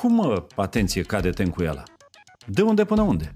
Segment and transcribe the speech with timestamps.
[0.00, 1.82] Cum, mă, atenție, cade tencuiala?
[2.46, 3.32] De unde până unde?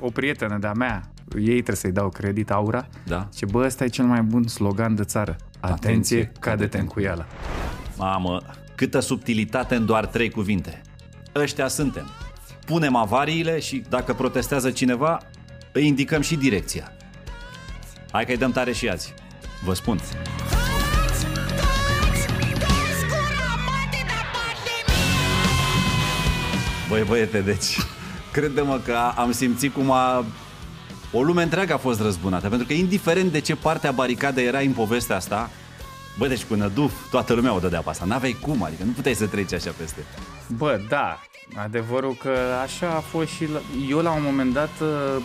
[0.00, 3.28] O prietenă de-a mea, ei trebuie să-i dau credit, Aura, Da.
[3.34, 5.36] ce bă, ăsta e cel mai bun slogan de țară.
[5.60, 7.26] Atenție, Atenție, cade-te în cuială.
[7.96, 8.42] Mamă,
[8.74, 10.80] câtă subtilitate în doar trei cuvinte.
[11.34, 12.10] Ăștia suntem.
[12.64, 15.18] Punem avariile și dacă protestează cineva,
[15.72, 16.92] îi indicăm și direcția.
[18.10, 19.14] Hai că-i dăm tare și azi.
[19.64, 20.00] Vă spun.
[26.88, 27.76] Băi, băiete, deci,
[28.32, 30.24] crede-mă că am simțit cum a...
[31.12, 34.58] O lume întreagă a fost răzbunată, pentru că indiferent de ce parte a baricadei era
[34.58, 35.50] în povestea asta,
[36.18, 38.04] bă, deci până duf, toată lumea o dădea pe asta.
[38.04, 40.04] N-aveai cum, adică nu puteai să treci așa peste.
[40.46, 41.20] Bă, da,
[41.54, 42.30] adevărul că
[42.62, 43.60] așa a fost și la...
[43.88, 44.70] eu la un moment dat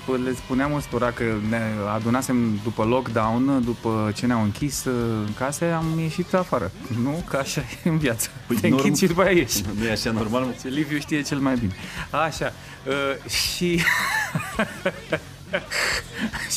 [0.07, 1.61] uh, le spuneam ăstora că ne
[1.95, 4.93] adunasem după lockdown, după ce ne-au închis uh,
[5.25, 6.71] în case, am ieșit afară.
[7.03, 7.23] Nu?
[7.29, 8.29] Că așa e în viață.
[8.47, 9.61] Păi Te norm- închizi și după aia ieși.
[9.79, 10.43] Nu e așa normal?
[10.43, 10.53] mă?
[10.61, 11.73] Ce Liviu știe cel mai bine.
[12.09, 12.53] Așa.
[12.87, 13.79] Uh, și...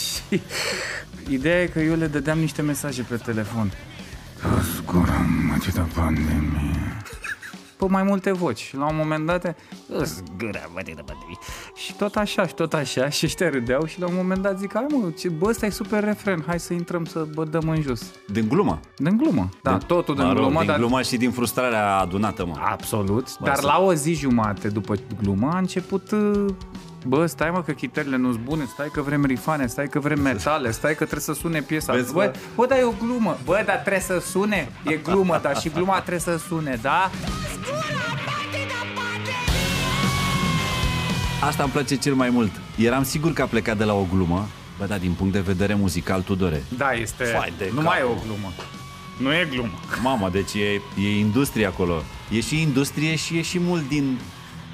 [0.00, 0.40] și...
[1.28, 3.72] Ideea e că eu le dădeam niște mesaje pe telefon.
[4.76, 7.02] Zgurăm de pandemie.
[7.86, 8.58] Pe mai multe voci.
[8.58, 9.56] Și la un moment dat,
[10.02, 11.38] zgura, mă, de pandemie.
[11.74, 13.08] Și tot așa, și tot așa.
[13.16, 15.70] Și ăștia râdeau și la un moment dat zic, hai mă, ce, bă, ăsta e
[15.70, 18.02] super refren, hai să intrăm să bă, dăm în jos.
[18.28, 18.80] Din glumă.
[18.96, 19.48] Din glumă.
[19.62, 22.54] Da, totul din Mă rog, glumă, din dar glumă și din frustrarea adunată, mă.
[22.60, 26.44] Absolut, dar să- la o zi jumate după glumă a început uh,
[27.06, 30.70] Bă, stai mă că chitările nu-s bune, stai că vrem rifane, stai că vrem metale,
[30.70, 31.92] stai că trebuie să sune piesa.
[31.92, 32.32] Vezi, bă, bă?
[32.54, 33.36] bă, dar e o glumă.
[33.44, 34.68] Bă, dar trebuie să sune.
[34.86, 37.10] E glumă, dar și gluma trebuie să sune, da?
[41.46, 42.50] Asta îmi place cel mai mult.
[42.76, 45.74] Eram sigur că a plecat de la o glumă, bă, dar din punct de vedere
[45.74, 46.62] muzical, Tudore.
[46.76, 47.24] Da, este...
[47.24, 47.84] Fai de nu cap.
[47.84, 48.52] mai e o glumă.
[49.18, 49.80] Nu e glumă.
[50.02, 52.02] Mamă, deci e, e industrie acolo.
[52.30, 54.18] E și industrie și e și mult din,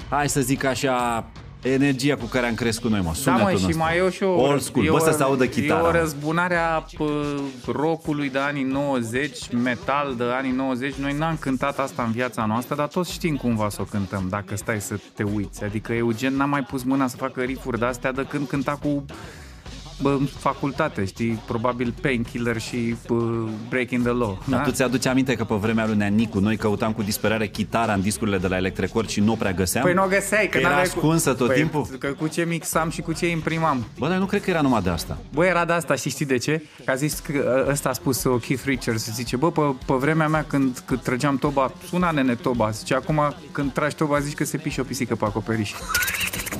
[0.09, 1.25] hai să zic așa,
[1.61, 3.05] energia cu care am crescut noi, mă.
[3.05, 3.77] Da, Sunetul mă, și nostru.
[3.77, 4.41] mai e și o...
[4.41, 5.81] Old school, e bă, o- să se audă E chitara.
[5.81, 5.97] o mă.
[5.99, 7.23] răzbunare a pă,
[7.71, 10.93] rockului de anii 90, metal de anii 90.
[10.93, 14.55] Noi n-am cântat asta în viața noastră, dar toți știm cumva să o cântăm, dacă
[14.55, 15.63] stai să te uiți.
[15.63, 19.05] Adică Eugen n-a mai pus mâna să facă rifuri de astea de când cânta cu
[20.01, 21.41] bă, în facultate, știi?
[21.47, 24.43] Probabil Painkiller și bă, Breaking the Law.
[24.45, 28.01] Dar tu ți-aduci aminte că pe vremea lui Neanicu noi căutam cu disperare chitara în
[28.01, 29.83] discurile de la Electrecord și nu o prea găseam?
[29.83, 31.87] Păi nu o găseai, că Era n-aveai ascunsă tot păi, timpul?
[31.99, 33.85] Că cu ce mixam și cu ce imprimam.
[33.97, 35.17] Bă, dar nu cred că era numai de asta.
[35.33, 36.63] Bă, era de asta și știi de ce?
[36.85, 40.27] Că a zis că ăsta a spus uh, Keith Richards, zice, bă, pe, pe vremea
[40.27, 44.43] mea când, când trăgeam toba, suna nene toba, zice, acum când tragi toba zici că
[44.43, 45.71] se pișe o pisică pe acoperiș.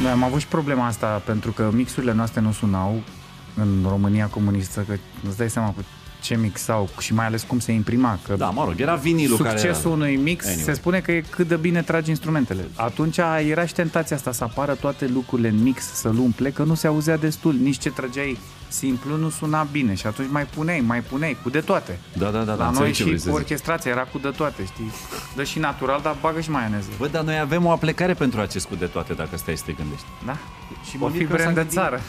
[0.00, 3.02] Noi am avut și problema asta pentru că mixurile noastre nu sunau
[3.54, 4.94] în România comunistă, că
[5.28, 5.84] îți dai seama cu
[6.20, 8.18] ce mixau și mai ales cum se imprima.
[8.26, 9.94] Că Da, mă rog, era vinilul Succesul care...
[9.94, 10.64] unui mix Anyway.
[10.64, 12.68] se spune că e cât de bine tragi instrumentele.
[12.74, 13.16] Atunci
[13.48, 16.86] era și tentația asta să apară toate lucrurile în mix, să-l umple, că nu se
[16.86, 17.54] auzea destul.
[17.54, 21.60] Nici ce trăgeai simplu nu suna bine și atunci mai puneai, mai puneai, cu de
[21.60, 21.98] toate.
[22.12, 23.34] Da, da, da, da, La noi înțeleg ce vrei și să zici.
[23.38, 24.90] orchestrația era cu de toate, știi?
[25.36, 26.88] Dă și natural, dar bagă și maioneză.
[26.98, 29.72] Bă, dar noi avem o aplecare pentru acest cu de toate, dacă stai să te
[29.72, 30.06] gândești.
[30.26, 30.32] Da?
[30.84, 32.00] Și Și mă o mir fi că s-a brand de gândit- țară.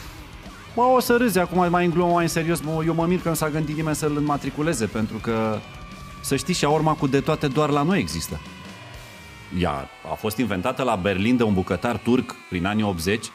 [0.74, 2.60] Bă, o să râzi acum mai în glumă, mai în serios.
[2.60, 5.58] Mă, eu mă mir că nu s-a gândit nimeni să-l înmatriculeze, pentru că,
[6.20, 8.40] să știi, și urma cu de toate doar la noi există.
[9.58, 13.26] Ea a fost inventată la Berlin de un bucătar turc prin anii 80,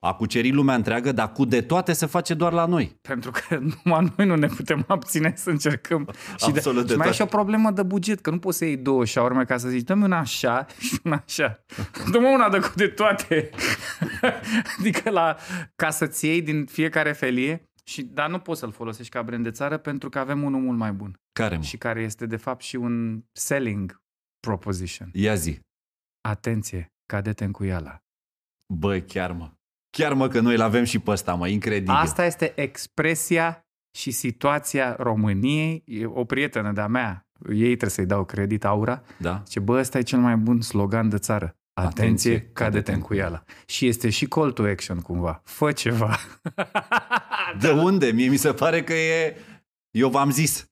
[0.00, 2.96] a cucerit lumea întreagă, dar cu de toate se face doar la noi.
[3.00, 6.08] Pentru că numai noi nu ne putem abține să încercăm.
[6.36, 7.12] Și, Absolut de și mai e toate.
[7.12, 9.82] și o problemă de buget, că nu poți să iei două șaurme ca să zici,
[9.82, 11.64] dă-mi una așa și una așa.
[12.12, 13.50] Dă-mă una de cu de toate.
[14.78, 15.36] adică la,
[15.76, 19.50] ca să-ți iei din fiecare felie, și, dar nu poți să-l folosești ca brand de
[19.50, 21.20] țară pentru că avem unul mult mai bun.
[21.32, 21.62] Care, mă?
[21.62, 24.02] Și care este de fapt și un selling
[24.40, 25.10] proposition.
[25.12, 25.60] Ia zi.
[26.28, 27.98] Atenție, cadete în cuiala.
[28.74, 29.52] Băi, chiar mă.
[29.90, 31.94] Chiar mă că noi l-avem și pe ăsta, mă, incredibil.
[31.94, 33.66] Asta este expresia
[33.96, 35.82] și situația României.
[35.86, 39.42] E o prietenă de-a mea, ei trebuie să-i dau credit, Aura, Da?
[39.48, 41.56] ce bă, ăsta e cel mai bun slogan de țară.
[41.72, 43.42] Atenție, Atenție, Atenție cade-te în cuiala.
[43.66, 45.40] Și este și call to action cumva.
[45.44, 46.16] Fă ceva.
[47.60, 48.06] De unde?
[48.10, 49.36] Mie mi se pare că e...
[49.90, 50.67] Eu v-am zis.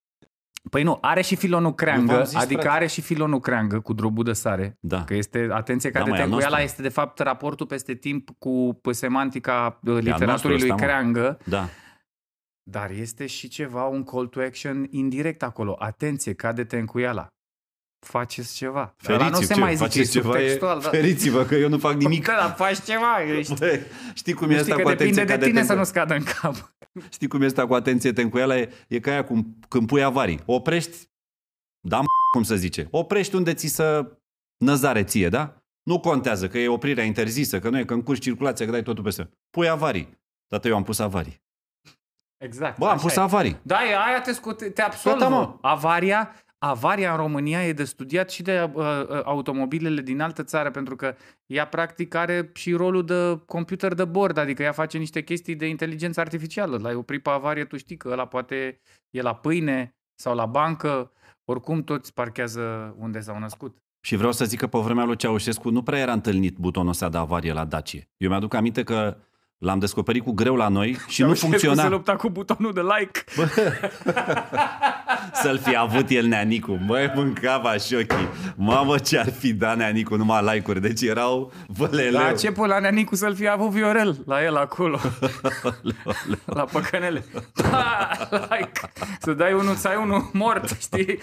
[0.70, 2.76] Păi nu, are și filonul Eu creangă, v-am zis, adică frate.
[2.76, 4.76] are și filonul creangă cu drobul de sare.
[4.80, 5.04] Da.
[5.04, 6.70] Că este, atenție, Da, cade-te mă, e în al cuiala nostru.
[6.70, 10.80] este de fapt raportul peste timp cu p- semantica uh, nostru literaturii lui ăsta, mă.
[10.90, 11.38] creangă.
[11.44, 11.68] Da.
[12.70, 15.76] Dar este și ceva, un call to action indirect acolo.
[15.78, 17.26] Atenție, cade-te în cuiala.
[18.06, 18.94] Faceți ceva.
[18.96, 20.88] Feriți, Ăla nu se ce, mai zice faceți ceva, e, subtextual, da.
[20.88, 22.26] feriți-vă că eu nu fac nimic.
[22.26, 23.54] Da, dar faci ceva, ești.
[23.54, 23.80] Bă,
[24.14, 25.36] știi cum e Știi asta că cu depinde atenție?
[25.36, 26.74] de ca tine să tencu- nu scadă în cap.
[27.16, 28.56] Știi cum e asta cu atenție tencuiala?
[28.56, 30.40] E, e ca aia cum, când pui avarii.
[30.44, 30.96] Oprești,
[31.80, 32.00] da,
[32.32, 34.16] cum să zice, oprești unde ți să
[34.64, 35.62] năzare ție, da?
[35.82, 39.02] Nu contează că e oprirea interzisă, că nu e, că încurci circulația, că dai totul
[39.04, 39.30] peste.
[39.50, 40.18] Pui avarii.
[40.46, 41.44] Tată, eu am pus avarii.
[42.36, 42.78] Exact.
[42.78, 43.20] Bă, am așa pus e.
[43.20, 43.58] avarii.
[43.62, 45.18] Da, e, aia te, scute, te absolvă.
[45.18, 45.56] Gata, mă.
[45.60, 50.70] avaria, avaria în România e de studiat și de uh, uh, automobilele din altă țară,
[50.70, 51.14] pentru că
[51.46, 55.66] ea practic are și rolul de computer de bord, adică ea face niște chestii de
[55.66, 56.78] inteligență artificială.
[56.78, 58.80] L-ai oprit pe avarie, tu știi că ăla poate
[59.10, 61.12] e la pâine sau la bancă,
[61.44, 63.76] oricum toți parchează unde s-au născut.
[64.00, 67.08] Și vreau să zic că pe vremea lui Ceaușescu nu prea era întâlnit butonul ăsta
[67.08, 68.08] de avarie la Dacie.
[68.16, 69.16] Eu mi-aduc aminte că
[69.58, 71.82] l-am descoperit cu greu la noi și nu Ceaușescu funcționa.
[71.82, 73.24] se lupta cu butonul de like.
[75.42, 76.78] Să-l fi avut el Neanicu.
[76.86, 78.28] Măi, mâncava șochii.
[78.56, 80.80] Mamă, ce ar fi dat Neanicu numai like-uri.
[80.80, 82.20] Deci erau văleleu.
[82.22, 84.98] La ce pula Neanicu să-l fi avut Viorel la el acolo.
[86.44, 87.24] la păcănele.
[87.70, 88.80] Da, like.
[89.20, 91.18] Să dai unul, să ai unul mort, știi?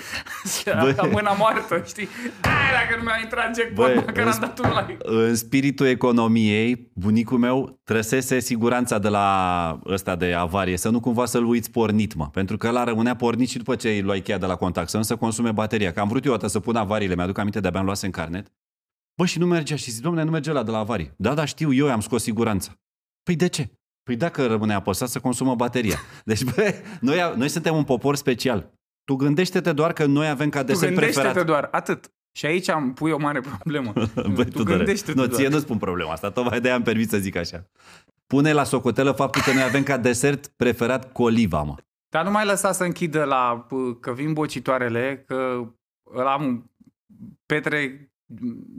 [0.58, 0.94] Și Băi.
[0.98, 2.10] la mâna moartă, știi?
[2.42, 4.98] Ai, dacă nu mi-a intrat jackpot, Băi, măcar am dat un like.
[5.00, 11.26] În spiritul economiei, bunicul meu trăsese siguranța de la ăsta de avarie, să nu cumva
[11.26, 12.30] să-l uiți pornit, mă.
[12.30, 14.98] Pentru că ăla rămânea pornit și după ce îi luai cheia de la contact, să
[14.98, 15.92] nu se consume bateria.
[15.92, 18.48] Că am vrut eu odată să pun avariile, mi-aduc aminte, de-abia am luase în carnet.
[19.18, 19.76] Bă, și nu mergea.
[19.76, 21.12] Și zic, domnule, nu merge la de la avarii.
[21.18, 22.72] Da, da, știu, eu am scos siguranța.
[23.24, 23.72] Păi de ce?
[24.04, 25.98] Păi dacă rămâne apăsat să consumă bateria.
[26.26, 28.72] Deci, bă, noi, noi suntem un popor special.
[29.04, 31.46] Tu gândește-te doar că noi avem ca Tu desert gândește-te preferat.
[31.46, 32.12] doar, atât.
[32.38, 33.94] Și aici am pui o mare problemă.
[34.36, 35.40] Băi, tu Tudore, gândește-te nu, doar.
[35.40, 37.70] ție nu spun problema asta, tocmai de-aia am permis să zic așa.
[38.34, 41.76] Pune la socotelă faptul că noi avem ca desert preferat coliva, mă.
[42.10, 45.68] Dar nu mai lăsa să închidă la p- că vin bocitoarele, că
[46.26, 46.72] am
[47.46, 48.12] Petre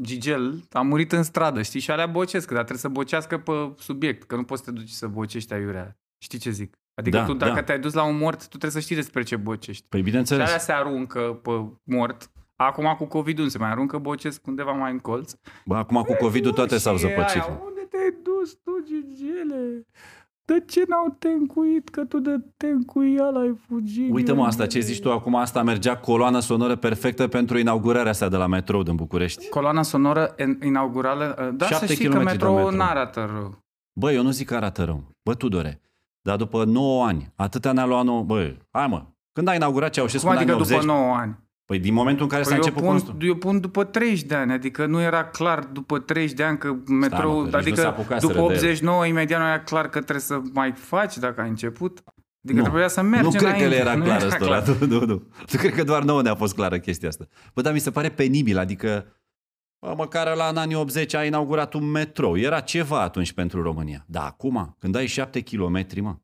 [0.01, 1.81] Gigel a murit în stradă, știi?
[1.81, 4.89] Și alea bocesc, dar trebuie să bocească pe subiect, că nu poți să te duci
[4.89, 5.99] să bocești aiurea.
[6.19, 6.79] Știi ce zic?
[6.95, 7.63] Adică Da, tu, dacă da.
[7.63, 9.87] te-ai dus la un mort, tu trebuie să știi despre ce bocești.
[9.89, 10.47] Păi Și bineînțeles.
[10.47, 11.51] alea se aruncă pe
[11.83, 12.31] mort.
[12.57, 15.33] Acum cu covid nu se mai aruncă, bocesc undeva mai în colț.
[15.65, 17.41] Bă, acum cu COVID-ul toate s-au Și e zăpăcit.
[17.43, 19.87] aia, Unde te-ai dus tu, Gigele?
[20.47, 21.89] De ce n-au tencuit?
[21.89, 24.13] Că tu de tencuială ai fugit.
[24.13, 28.29] Uite mă, asta ce zici tu acum, asta mergea coloană sonoră perfectă pentru inaugurarea asta
[28.29, 29.49] de la metrou din București.
[29.49, 32.77] Coloana sonoră in- inaugurală, da, să Șapte știi că kilometri de metrou metro.
[32.85, 33.59] n-arată rău.
[34.01, 35.05] Bă, eu nu zic că arată rău.
[35.25, 35.81] Bă, Tudore,
[36.23, 38.23] dar după 9 ani, atâta ne-a luat nouă...
[38.23, 39.03] Bă, hai mă,
[39.33, 40.97] când a inaugurat Ceaușescu Cum în adică anii după 80?
[40.97, 41.39] 9 ani?
[41.67, 43.29] Păi din momentul în care s-a Păi eu, început pun, construcția.
[43.29, 46.77] eu pun după 30 de ani, adică nu era clar după 30 de ani că
[46.89, 48.61] metrou, mă, că nici nu se adică apucaseră după de el.
[48.61, 52.03] 89 imediat nu era clar că trebuie să mai faci dacă ai început.
[52.45, 52.65] Adică Nu.
[52.65, 53.69] trebuia să mergi Nu cred că înainte.
[53.69, 54.63] le era Nu clar ăsta, ăla.
[54.67, 55.15] nu, nu, nu.
[55.53, 57.27] Nu cred că doar nouă ne-a fost clară chestia asta.
[57.55, 59.07] Bă, dar mi se pare penibil, adică
[59.87, 62.37] bă, măcar la în anii 80 a inaugurat un metrou.
[62.39, 64.05] Era ceva atunci pentru România.
[64.09, 66.17] Dar acum, când ai 7 km, mă,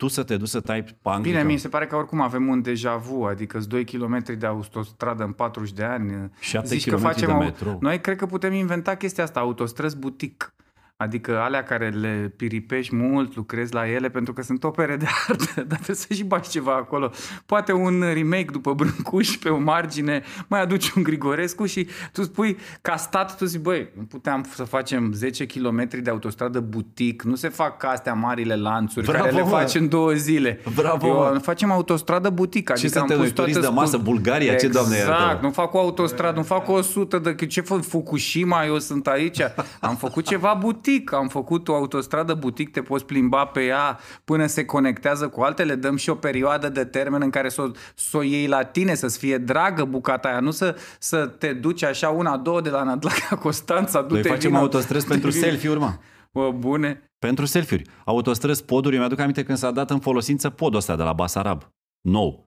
[0.00, 1.38] tu să te duci să tai pe Anglica.
[1.38, 5.24] Bine, mi se pare că oricum avem un deja vu, adică 2 km de autostradă
[5.24, 6.30] în 40 de ani.
[6.38, 7.78] 7 Zici că km facem de au- metrou.
[7.80, 10.52] Noi cred că putem inventa chestia asta, autostrăzi butic.
[11.00, 15.52] Adică alea care le piripești mult, lucrezi la ele pentru că sunt opere de artă,
[15.54, 17.10] dar trebuie să și bagi ceva acolo.
[17.46, 22.56] Poate un remake după Brâncuș pe o margine, mai aduci un Grigorescu și tu spui,
[22.82, 27.34] ca stat, tu zici, băi, nu puteam să facem 10 km de autostradă butic, nu
[27.34, 29.48] se fac ca astea marile lanțuri Bravo, care le mă!
[29.48, 30.60] faci în două zile.
[30.74, 31.38] Bravo, Eu, mă!
[31.42, 32.70] facem autostradă butic.
[32.70, 34.54] Adică suntem am pus noi, turiști toată de masă, scul- Bulgaria?
[34.54, 35.46] Ce, Doamne, Exact, iartă-mă?
[35.46, 37.46] nu fac o autostradă, nu fac o 100 de...
[37.46, 37.82] Ce fac?
[37.82, 39.38] Fukushima, eu sunt aici.
[39.80, 44.46] Am făcut ceva butic, am făcut o autostradă butic, te poți plimba pe ea până
[44.46, 48.16] se conectează cu altele, dăm și o perioadă de termen în care să o, să
[48.16, 52.08] o iei la tine, să-ți fie dragă bucata aia, nu să, să te duci așa
[52.08, 55.44] una, două de la Nadlaca Constanța, Noi du-te facem vină- autostrăzi du-te pentru vină.
[55.46, 56.00] selfie urma.
[56.32, 57.10] Bă, bune.
[57.18, 57.90] Pentru selfie-uri.
[58.04, 61.62] Autostrăzi, poduri, eu mi-aduc aminte când s-a dat în folosință podul ăsta de la Basarab.
[62.00, 62.44] Nou.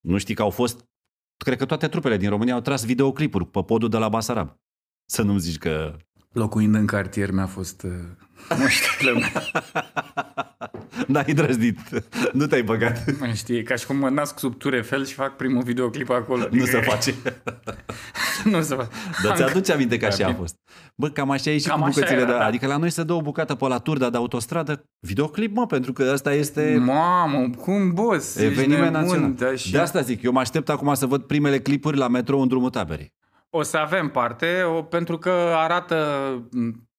[0.00, 0.84] Nu știi că au fost...
[1.44, 4.54] Cred că toate trupele din România au tras videoclipuri pe podul de la Basarab.
[5.10, 5.96] Să nu-mi zici că...
[6.36, 7.90] Locuind în cartier mi-a fost uh,
[8.60, 9.30] moștele mele.
[11.06, 11.78] N-ai îndrăznit.
[12.32, 13.18] Nu te-ai băgat.
[13.20, 16.38] Mai știi, e ca și cum mă nasc sub Turefel și fac primul videoclip acolo.
[16.40, 17.14] Nu Adică- se face.
[18.52, 18.88] nu se face.
[19.24, 20.38] Dar ți-aduce aminte că așa a Bine.
[20.38, 20.56] fost.
[20.94, 22.36] Bă, cam așa e și Cam cu așa bucățile era, de...
[22.38, 22.44] da.
[22.44, 25.92] Adică la noi se dă o bucată pe la turda de autostradă, videoclip, mă, pentru
[25.92, 28.34] că ăsta este Mamă, cum boss?
[28.36, 29.32] ești eveniment nebun, național.
[29.34, 32.40] Da, și De asta zic, eu mă aștept acum să văd primele clipuri la metrou
[32.40, 33.14] în drumul taberei.
[33.50, 35.96] O să avem parte, o, pentru că arată,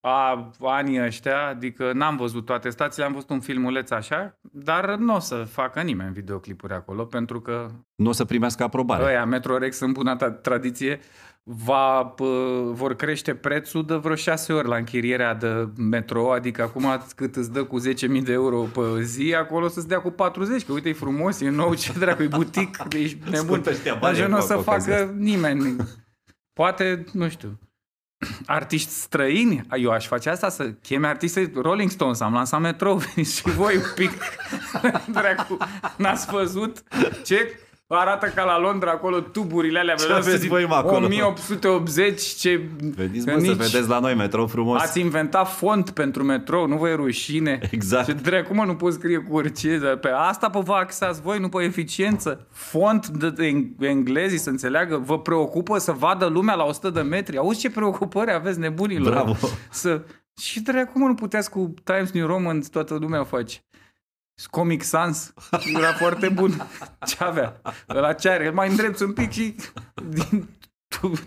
[0.01, 5.15] a anii ăștia, adică n-am văzut toate stațiile, am văzut un filmuleț așa, dar nu
[5.15, 9.03] o să facă nimeni videoclipuri acolo, pentru că Nu o să primească aprobare.
[9.03, 10.99] ăia, Metrorex în bună ta- tradiție,
[11.43, 16.85] va, p- vor crește prețul de vreo șase ori la închirierea de metro, adică acum
[17.15, 20.71] cât îți dă cu 10.000 de euro pe zi, acolo să-ți dea cu 40, că
[20.71, 23.45] uite, e frumos, e nou, ce dracu, e butic, ești nebun.
[23.61, 25.75] Scot ăștia bani Dar nu o cu să ocazia facă nimeni.
[26.57, 27.59] Poate, nu știu,
[28.45, 33.35] artiști străini, eu aș face asta, să cheme artiști Rolling Stones, am lansat metrou, veniți
[33.35, 34.11] și voi un pic.
[35.15, 35.57] Dracu,
[35.97, 36.83] n-ați văzut?
[37.23, 37.59] Ce
[37.95, 39.95] arată ca la Londra acolo tuburile alea.
[39.95, 41.05] Ce vedeți, aveți zic, voi, mă, acolo?
[41.05, 42.61] 1880, ce...
[42.95, 44.81] Veniți, că mă, să nici- vedeți la noi metrou frumos.
[44.81, 47.59] Ați inventat font pentru metrou, nu vă e rușine.
[47.71, 48.05] Exact.
[48.05, 49.77] Ce dracu, mă, nu poți scrie cu orice.
[49.77, 52.47] dar Pe asta pe vă axați voi, nu pe eficiență.
[52.51, 54.97] Font de, de eng- englezii să înțeleagă.
[54.97, 57.37] Vă preocupă să vadă lumea la 100 de metri.
[57.37, 59.11] Auzi ce preocupări aveți nebunilor.
[59.13, 59.35] Bravo.
[59.69, 60.01] Să...
[60.41, 63.57] Și dracu, mă, nu puteți cu Times New Roman, toată lumea o face.
[64.45, 65.33] Comic Sans
[65.75, 66.51] era foarte bun.
[67.07, 67.61] Ce avea?
[67.89, 68.47] Ăla ce are?
[68.47, 69.55] Îl mai îndrepți un pic și
[70.09, 70.49] din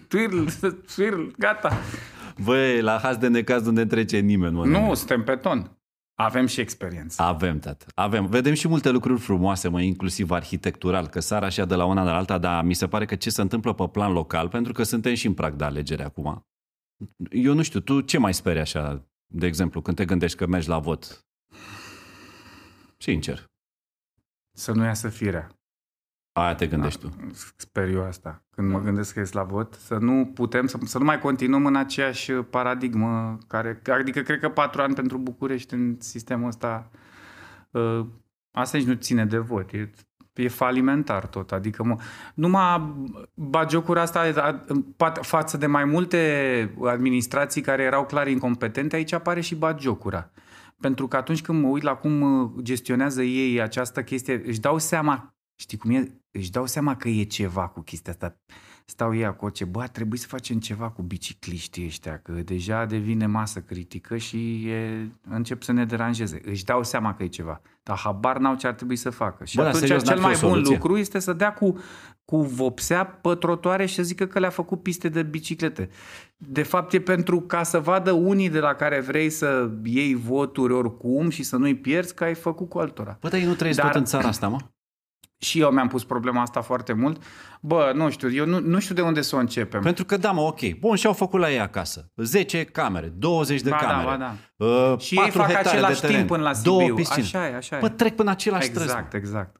[0.08, 0.44] twirl,
[0.94, 1.72] twirl, gata.
[2.44, 4.66] Băi, la haz de necaz nu ne trece nimeni, mă.
[4.66, 5.70] Nu, suntem pe ton.
[6.14, 7.22] Avem și experiență.
[7.22, 7.86] Avem, tată.
[7.94, 8.26] Avem.
[8.26, 12.10] Vedem și multe lucruri frumoase, mă, inclusiv arhitectural, că sar așa de la una de
[12.10, 14.82] la alta, dar mi se pare că ce se întâmplă pe plan local, pentru că
[14.82, 16.46] suntem și în prag de alegere acum.
[17.30, 20.68] Eu nu știu, tu ce mai speri așa, de exemplu, când te gândești că mergi
[20.68, 21.24] la vot?
[23.04, 23.44] Sincer,
[24.56, 25.48] Să nu iasă firea.
[26.32, 27.32] aia te gândești tu.
[27.56, 28.42] Sper eu asta.
[28.50, 31.66] Când mă gândesc că ești la vot, să nu putem, să, să nu mai continuăm
[31.66, 36.90] în aceeași paradigmă, care, adică cred că patru ani pentru București în sistemul ăsta,
[37.70, 38.06] uh,
[38.50, 39.90] asta nici nu ține de vot, e,
[40.34, 41.96] e falimentar tot, adică mă,
[42.34, 42.94] numai
[43.34, 44.64] bagiocura asta a-
[44.94, 50.30] fa- față de mai multe administrații care erau clar incompetente, aici apare și bagiocura.
[50.80, 54.78] Pentru că atunci când mă uit la cum uh, gestionează ei această chestie, își dau
[54.78, 58.36] seama, știi cum e, își dau seama că e ceva cu chestia asta.
[58.90, 63.26] Stau ei acolo, ce, bă, trebuie să facem ceva cu bicicliștii ăștia, că deja devine
[63.26, 66.40] masă critică și e, încep să ne deranjeze.
[66.44, 69.44] Își dau seama că e ceva, dar habar n-au ce ar trebui să facă.
[69.44, 70.74] Și Bă, dar atunci serios, cel n-ar fi mai o bun soluție.
[70.74, 71.78] lucru este să dea cu,
[72.24, 75.88] cu vopsea pe trotuare și să zică că le-a făcut piste de biciclete.
[76.36, 80.72] De fapt e pentru ca să vadă unii de la care vrei să iei voturi
[80.72, 83.16] oricum și să nu-i pierzi că ai făcut cu altora.
[83.20, 84.58] Bă, dar ei nu trăiesc Dar- tot în țara asta, mă?
[85.42, 87.22] Și eu mi-am pus problema asta foarte mult.
[87.60, 89.80] Bă, nu știu, eu nu, nu știu de unde să o începem.
[89.80, 90.78] Pentru că, da, mă, ok.
[90.78, 92.12] Bun, și-au făcut la ei acasă.
[92.16, 94.08] 10 camere, 20 de Ba da, camere.
[94.08, 94.64] ba da.
[94.66, 96.94] Uh, Și ei patru fac hectare același de teren, timp până la Două Sibiu.
[96.94, 97.24] piscini.
[97.24, 97.80] Așa e, așa e.
[97.80, 98.84] Bă, trec până același străzi.
[98.84, 99.56] Exact, exact.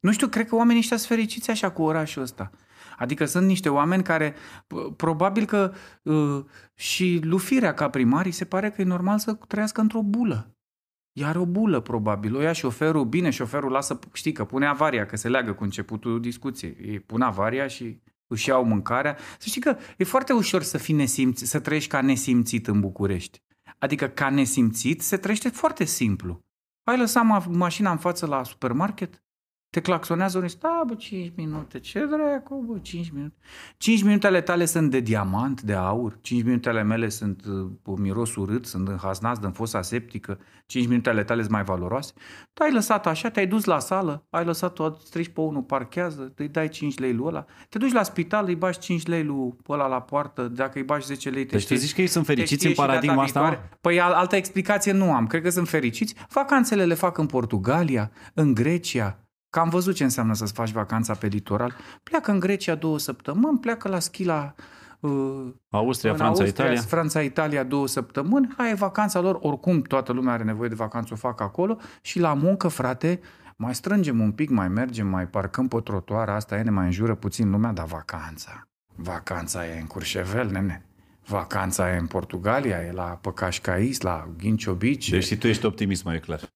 [0.00, 2.50] Nu știu, cred că oamenii ăștia sunt fericiți așa cu orașul ăsta.
[2.98, 5.72] Adică sunt niște oameni care, p- probabil că
[6.02, 10.53] uh, și lufirea ca primari se pare că e normal să trăiască într-o bulă.
[11.16, 12.36] Iar o bulă, probabil.
[12.36, 16.20] O ia șoferul, bine, șoferul lasă, știi că pune avaria, că se leagă cu începutul
[16.20, 16.76] discuției.
[16.80, 19.16] Ei pun avaria și își iau mâncarea.
[19.38, 23.42] Să știi că e foarte ușor să fii nesimțit, să trăiești ca nesimțit în București.
[23.78, 26.40] Adică ca nesimțit se trăiește foarte simplu.
[26.84, 29.23] Ai lăsat ma- mașina în față la supermarket?
[29.74, 31.78] Te claxonează unii, da, bă, 5 minute.
[31.80, 33.34] Ce dracu, bă, 5 minute.
[33.76, 36.18] 5 minute ale tale sunt de diamant, de aur.
[36.20, 37.42] 5 minute ale mele sunt
[37.84, 40.38] uh, miros urât, sunt înhasnați în fosa septică.
[40.66, 42.12] 5 minute ale tale sunt mai valoroase.
[42.52, 46.48] Tu ai lăsat așa, te-ai dus la sală, ai lăsat-o, strici pe unul, parchează, îi
[46.48, 47.44] dai 5 lei lui ăla.
[47.68, 51.06] Te duci la spital, îi bași 5 lei lui ăla la poartă, dacă îi bași
[51.06, 52.80] 10 lei, te Deci tu știi- zici că ei sunt te fericiți știe în și
[52.80, 53.46] data paradigma asta, mă?
[53.46, 53.70] viitoare.
[53.80, 55.26] Păi al- altă explicație nu am.
[55.26, 56.14] Cred că sunt fericiți.
[56.28, 59.18] Vacanțele le fac în Portugalia, în Grecia.
[59.54, 61.74] Că am văzut ce înseamnă să-ți faci vacanța pe litoral.
[62.02, 64.54] Pleacă în Grecia două săptămâni, pleacă la schi la
[65.00, 65.10] uh,
[65.70, 66.80] Austria, în Franța, Austria, Italia.
[66.80, 68.54] Franța, Italia două săptămâni.
[68.56, 69.38] Hai, e vacanța lor.
[69.40, 71.78] Oricum, toată lumea are nevoie de vacanță, o fac acolo.
[72.02, 73.20] Și la muncă, frate,
[73.56, 76.28] mai strângem un pic, mai mergem, mai parcăm pe trotuar.
[76.28, 78.68] Asta e, ne mai înjură puțin lumea, dar vacanța.
[78.94, 80.86] Vacanța e în Curșevel, nene.
[81.26, 85.08] Vacanța e în Portugalia, e la Păcașcais, la Ghincio Beach.
[85.08, 86.53] Deci și tu ești optimist, mai e clar.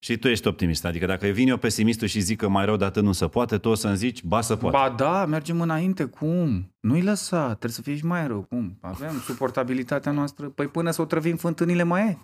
[0.00, 0.84] Și tu ești optimist.
[0.84, 3.58] Adică dacă vine eu pesimistul și zic că mai rău de atât nu se poate,
[3.58, 4.76] tu o să-mi zici, ba să poate.
[4.76, 6.74] Ba da, mergem înainte, cum?
[6.80, 8.78] Nu-i lăsa, trebuie să fie și mai rău, cum?
[8.80, 12.18] Avem suportabilitatea noastră, păi până să o trăvim fântânile mai e.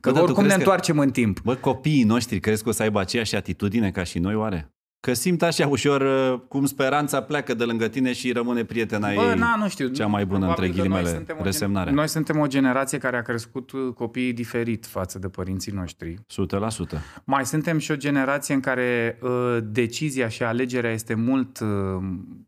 [0.00, 1.40] Că Bă, dar tu oricum ne crezi că- întoarcem în timp.
[1.40, 4.72] Bă, copiii noștri crezi că o să aibă aceeași atitudine ca și noi, oare?
[5.00, 9.20] Că simt așa ușor uh, cum speranța pleacă de lângă tine și rămâne prietena Bă,
[9.20, 9.38] ei.
[9.38, 9.88] na, nu știu.
[9.88, 11.90] cea mai bună, Probabil între că noi ghilimele, suntem o gen- resemnare.
[11.90, 16.14] Noi suntem o generație care a crescut uh, copiii diferit față de părinții noștri.
[16.14, 16.98] 100%.
[17.24, 21.60] Mai suntem și o generație în care uh, decizia și alegerea este mult...
[21.60, 21.68] Uh,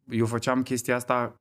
[0.08, 1.34] eu făceam chestia asta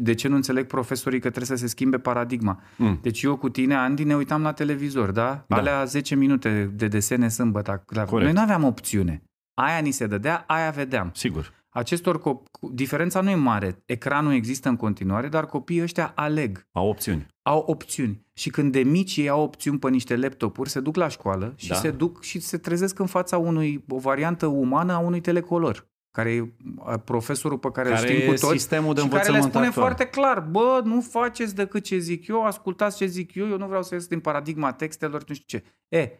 [0.00, 2.62] de ce nu înțeleg profesorii că trebuie să se schimbe paradigma.
[2.76, 2.98] Mm.
[3.02, 5.44] Deci eu cu tine, Andy, ne uitam la televizor, da?
[5.48, 5.56] Da.
[5.56, 7.84] Alea 10 minute de desene sâmbătă.
[7.86, 8.04] La...
[8.04, 8.24] Corect.
[8.24, 9.22] Noi nu aveam opțiune.
[9.60, 11.10] Aia ni se dădea, aia vedeam.
[11.14, 11.52] Sigur.
[11.68, 13.82] Acestor cop- diferența nu e mare.
[13.86, 17.26] Ecranul există în continuare, dar copiii ăștia aleg Au opțiuni.
[17.42, 18.26] au opțiuni.
[18.32, 21.68] Și când de mici ei au opțiuni pe niște laptopuri, se duc la școală și
[21.68, 21.74] Da.
[21.74, 26.32] se duc și se trezesc în fața unui, o variantă umană a unui telecolor, care
[26.34, 26.52] e
[26.84, 29.26] a, profesorul pe care, Care îl știm e cu toți sistemul de și care le
[29.36, 29.86] învățământ spune actual.
[29.86, 33.66] foarte clar, bă, nu faceți decât ce zic eu, ascultați ce zic eu, eu nu
[33.66, 35.64] vreau să ies din paradigma textelor, nu știu ce.
[35.88, 36.16] E,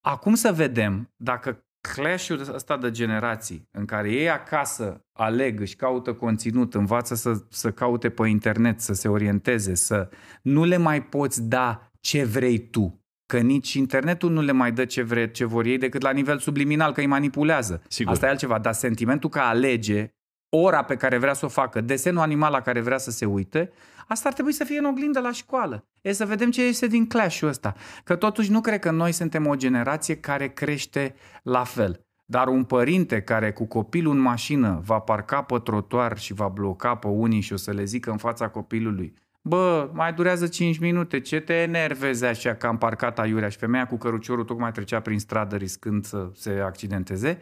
[0.00, 1.60] acum să vedem dacă
[1.94, 7.70] clash-ul ăsta de generații în care ei acasă aleg, își caută conținut, învață să, să
[7.70, 10.08] caute pe internet, să se orienteze, să
[10.42, 13.00] nu le mai poți da ce vrei tu.
[13.26, 16.38] Că nici internetul nu le mai dă ce, vre, ce vor ei decât la nivel
[16.38, 17.82] subliminal, că îi manipulează.
[17.88, 18.12] Sigur.
[18.12, 20.10] Asta e altceva, dar sentimentul că alege
[20.48, 23.72] ora pe care vrea să o facă, desenul animal la care vrea să se uite,
[24.06, 25.86] asta ar trebui să fie în oglindă la școală.
[26.00, 27.74] E să vedem ce este din clash-ul ăsta.
[28.04, 32.00] Că totuși nu cred că noi suntem o generație care crește la fel.
[32.24, 36.94] Dar un părinte care cu copilul în mașină va parca pe trotuar și va bloca
[36.94, 39.14] pe unii și o să le zică în fața copilului
[39.48, 43.86] Bă, mai durează 5 minute, ce te enervezi așa că am parcat aiurea și femeia
[43.86, 47.38] cu căruciorul tocmai trecea prin stradă riscând să se accidenteze,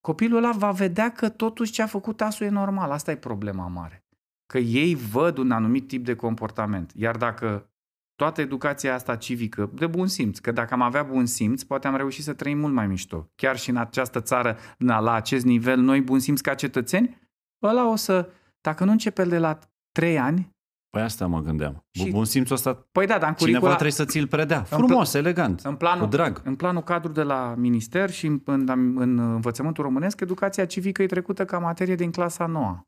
[0.00, 2.90] copilul ăla va vedea că totuși ce a făcut asul e normal.
[2.90, 4.01] Asta e problema mare.
[4.52, 6.92] Că ei văd un anumit tip de comportament.
[6.94, 7.70] Iar dacă
[8.14, 11.96] toată educația asta civică, de bun simț, că dacă am avea bun simț, poate am
[11.96, 13.30] reușit să trăim mult mai mișto.
[13.34, 17.18] Chiar și în această țară, na, la acest nivel, noi bun simț ca cetățeni,
[17.62, 18.30] ăla o să,
[18.60, 19.58] dacă nu începe de la
[19.92, 20.50] 3 ani,
[20.90, 21.84] Păi asta mă gândeam.
[21.90, 24.58] Și- Bun simțul ăsta, păi da, dar în cineva curicula, trebuie să ți-l predea.
[24.58, 26.40] În Frumos, elegant, în planul, cu drag.
[26.44, 31.06] În planul cadru de la minister și în, în, în învățământul românesc, educația civică e
[31.06, 32.86] trecută ca materie din clasa 9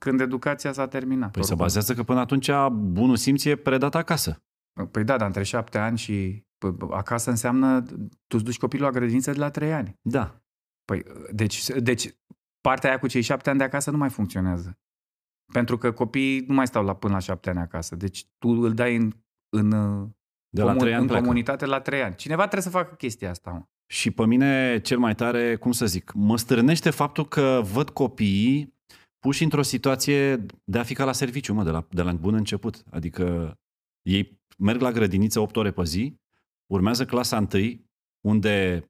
[0.00, 1.30] când educația s-a terminat.
[1.30, 1.66] Păi se oricum.
[1.66, 4.42] bazează că până atunci bunul simț e predat acasă.
[4.90, 7.80] Păi da, dar între șapte ani și pă, pă, acasă înseamnă
[8.26, 9.98] tu îți duci copilul la grădiniță de la trei ani.
[10.02, 10.42] Da.
[10.84, 11.02] Păi,
[11.32, 12.08] deci, deci
[12.60, 14.78] partea aia cu cei șapte ani de acasă nu mai funcționează.
[15.52, 17.96] Pentru că copiii nu mai stau la, până la șapte ani acasă.
[17.96, 19.12] Deci tu îl dai în,
[19.56, 19.70] în,
[20.48, 21.22] De la trei ani în pleacă.
[21.22, 22.14] comunitate la trei ani.
[22.14, 23.50] Cineva trebuie să facă chestia asta.
[23.50, 23.62] Mă.
[23.86, 28.78] Și pe mine cel mai tare, cum să zic, mă stârnește faptul că văd copiii
[29.20, 32.34] puși într-o situație de a fi ca la serviciu, mă, de la, de la bun
[32.34, 32.84] început.
[32.90, 33.54] Adică
[34.02, 36.20] ei merg la grădiniță 8 ore pe zi,
[36.66, 37.84] urmează clasa 1,
[38.20, 38.84] unde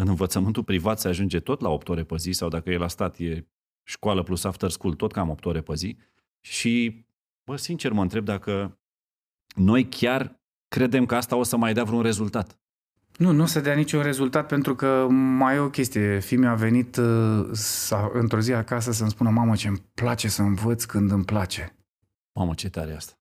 [0.00, 2.88] în învățământul privat se ajunge tot la 8 ore pe zi, sau dacă e la
[2.88, 3.46] stat, e
[3.86, 5.96] școală plus after school, tot cam 8 ore pe zi.
[6.40, 7.04] Și,
[7.44, 8.80] bă, sincer, mă întreb dacă
[9.54, 12.60] noi chiar credem că asta o să mai dea vreun rezultat.
[13.18, 16.18] Nu, nu o să dea niciun rezultat pentru că mai e o chestie.
[16.18, 20.42] Fimiu a venit uh, s-a- într-o zi acasă să-mi spună mamă ce îmi place să
[20.42, 21.76] învăț când îmi place.
[22.38, 23.12] Mamă, ce tare e asta.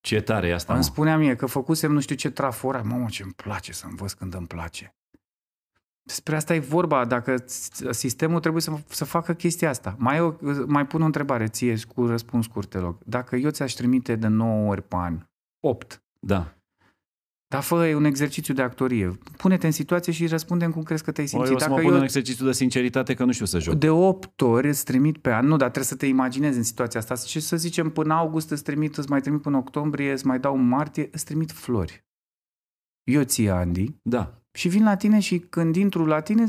[0.00, 0.88] Ce tare e asta, Îmi mă.
[0.88, 2.82] spunea mie că făcusem nu știu ce trafora.
[2.82, 4.94] Mamă, ce îmi place să învăț când îmi place.
[6.02, 7.04] Despre asta e vorba.
[7.04, 9.94] Dacă s- sistemul trebuie să, să facă chestia asta.
[9.98, 12.98] Mai, eu, mai pun o întrebare ție cu răspuns scurt, te rog.
[13.04, 15.26] Dacă eu ți-aș trimite de 9 ori pe an,
[15.60, 16.54] 8, Da.
[17.54, 19.18] Dar fă e un exercițiu de actorie.
[19.36, 21.48] Pune-te în situație și răspundem cum crezi că te-ai O, simțit.
[21.50, 23.58] eu o să mă Dacă pun eu în exercițiu de sinceritate că nu știu să
[23.58, 23.74] joc.
[23.74, 27.00] de 8 ori îți trimit pe an, nu, dar trebuie să te imaginezi în situația
[27.00, 27.14] asta.
[27.14, 30.54] Și să zicem până august îți trimit, îți mai trimit până octombrie, îți mai dau
[30.54, 32.04] în martie, îți trimit flori.
[33.04, 34.42] Eu ție, Andy, Da.
[34.52, 36.44] și vin la tine și când intru la tine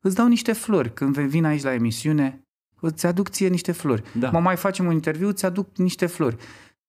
[0.00, 0.92] îți dau niște flori.
[0.94, 2.42] Când vin aici la emisiune,
[2.80, 4.02] îți aduc ție niște flori.
[4.18, 4.30] Da.
[4.30, 6.36] Mă mai facem un interviu, îți aduc niște flori.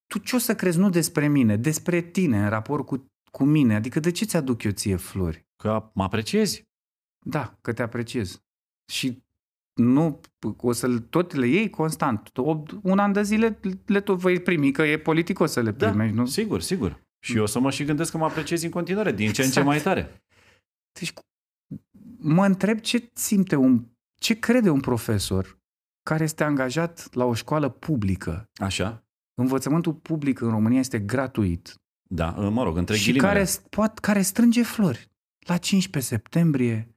[0.08, 3.76] Tu ce o să crezi nu despre mine, despre tine în raport cu, cu mine?
[3.76, 5.46] Adică de ce ți-aduc eu ție flori?
[5.56, 6.70] Că mă apreciezi.
[7.26, 8.44] Da, că te apreciez.
[8.92, 9.24] Și
[9.74, 10.20] nu,
[10.58, 12.38] o să tot le iei constant.
[12.38, 15.88] O- Un an de zile le tot vei primi, că e politicos să le Da,
[15.90, 16.26] primești, nu?
[16.26, 17.04] sigur, sigur.
[17.20, 19.34] Și eu o să mă și gândesc că mă apreciezi în continuare, din ce în
[19.36, 19.66] ce Exact.
[19.66, 20.24] mai tare.
[21.00, 21.14] Deci,
[22.18, 25.60] mă întreb ce simte un, ce crede un profesor
[26.04, 28.50] care este angajat la o școală publică.
[28.56, 29.06] Așa?
[29.34, 31.81] Învățământul public în România este gratuit
[32.14, 33.34] Da, mă rog, între și ghilimele.
[33.34, 36.96] care, poate, care strânge flori la 15 septembrie,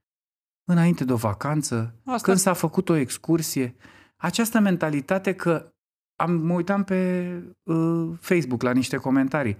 [0.64, 3.76] înainte de o vacanță, Asta- când s-a făcut o excursie.
[4.16, 5.72] Această mentalitate că
[6.16, 7.30] am, mă uitam pe
[7.62, 9.56] uh, Facebook la niște comentarii.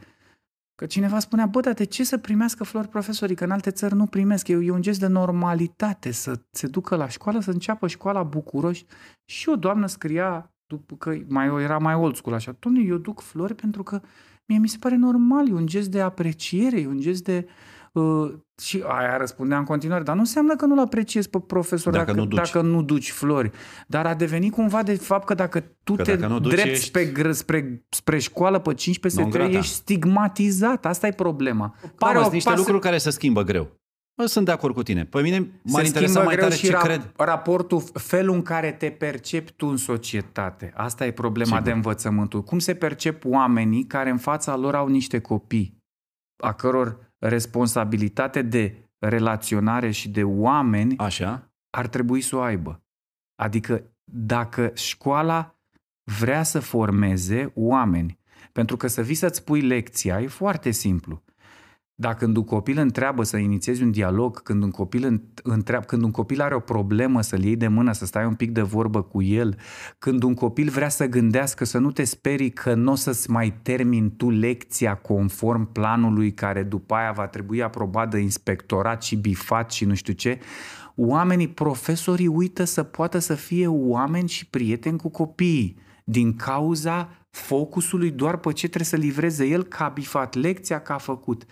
[0.75, 3.37] Că cineva spunea, bă, dar de ce să primească flori profesorii?
[3.37, 4.49] Că în alte țări nu primesc.
[4.49, 8.87] E, e un gest de normalitate să se ducă la școală, să înceapă școala bucuroși.
[9.25, 13.21] Și o doamnă scria, după că mai era mai old school așa, domnule, eu duc
[13.21, 14.01] flori pentru că
[14.47, 17.47] mie mi se pare normal, e un gest de apreciere, e un gest de
[17.93, 22.05] uh, și aia răspundea în continuare, dar nu înseamnă că nu-l apreciezi pe profesor Dacă
[22.05, 22.37] dacă, nu duci.
[22.37, 23.51] dacă nu duci flori.
[23.87, 26.71] Dar a devenit cumva de fapt că dacă tu Că te dacă nu duci, drepți
[26.71, 29.65] ești- spre, gr- spre, spre școală pe 15 Non setări, grata.
[29.65, 30.87] ești stigmatizat.
[30.87, 31.75] Asta e problema.
[31.99, 33.83] Pare o niște pasă- lucruri care se schimbă greu.
[34.17, 35.05] Bă, sunt de acord cu tine.
[35.05, 37.13] Pe mine m-ar se interesa schimbă mai greu tare și ce rap- cred.
[37.17, 40.73] raportul, felul în care te percepi tu în societate.
[40.77, 41.63] Asta e problema Sigur.
[41.63, 42.43] de învățământul.
[42.43, 45.83] Cum se percep oamenii care în fața lor au niște copii,
[46.43, 51.53] a căror responsabilitate de relaționare și de oameni Așa?
[51.71, 52.83] ar trebui să o aibă.
[53.43, 55.55] Adică dacă școala
[56.19, 58.19] vrea să formeze oameni,
[58.53, 61.23] pentru că să vii să-ți pui lecția e foarte simplu.
[61.97, 66.11] Dacă când un copil întreabă să inițiezi un dialog, când un copil întreabă, când un
[66.11, 69.23] copil are o problemă să-l iei de mână, să stai un pic de vorbă cu
[69.23, 69.57] el,
[69.99, 73.59] când un copil vrea să gândească, să nu te sperii că nu o să-ți mai
[73.63, 79.71] termin tu lecția conform planului care după aia va trebui aprobat de inspectorat și bifat
[79.71, 80.39] și nu știu ce,
[80.97, 88.11] oamenii, profesorii uită să poată să fie oameni și prieteni cu copiii din cauza focusului
[88.11, 91.45] doar pe ce trebuie să livreze el ca a bifat lecția, ca a făcut.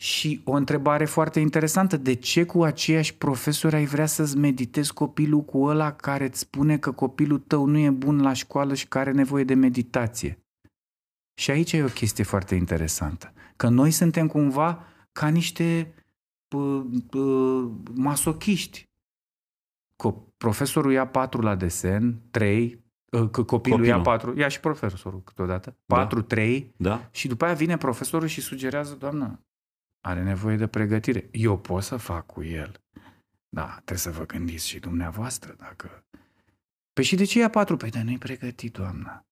[0.00, 5.42] Și o întrebare foarte interesantă, de ce cu aceiași profesori ai vrea să-ți meditezi copilul
[5.44, 9.08] cu ăla care îți spune că copilul tău nu e bun la școală și care
[9.08, 10.38] are nevoie de meditație?
[11.34, 15.94] Și aici e o chestie foarte interesantă, că noi suntem cumva ca niște
[16.48, 17.18] pă, pă,
[17.94, 18.88] masochiști.
[20.04, 23.84] Co- profesorul ia patru la desen, trei, că copilul, Copilul.
[23.86, 27.08] ia patru, ia și profesorul câteodată, patru, trei, Da?
[27.10, 29.40] și după aia vine profesorul și sugerează, doamnă,
[30.00, 31.28] are nevoie de pregătire.
[31.32, 32.80] Eu pot să fac cu el.
[33.48, 36.04] Da, trebuie să vă gândiți și dumneavoastră dacă...
[36.92, 37.76] Păi și de ce ia patru?
[37.76, 39.26] Păi de nu-i pregătit, doamnă.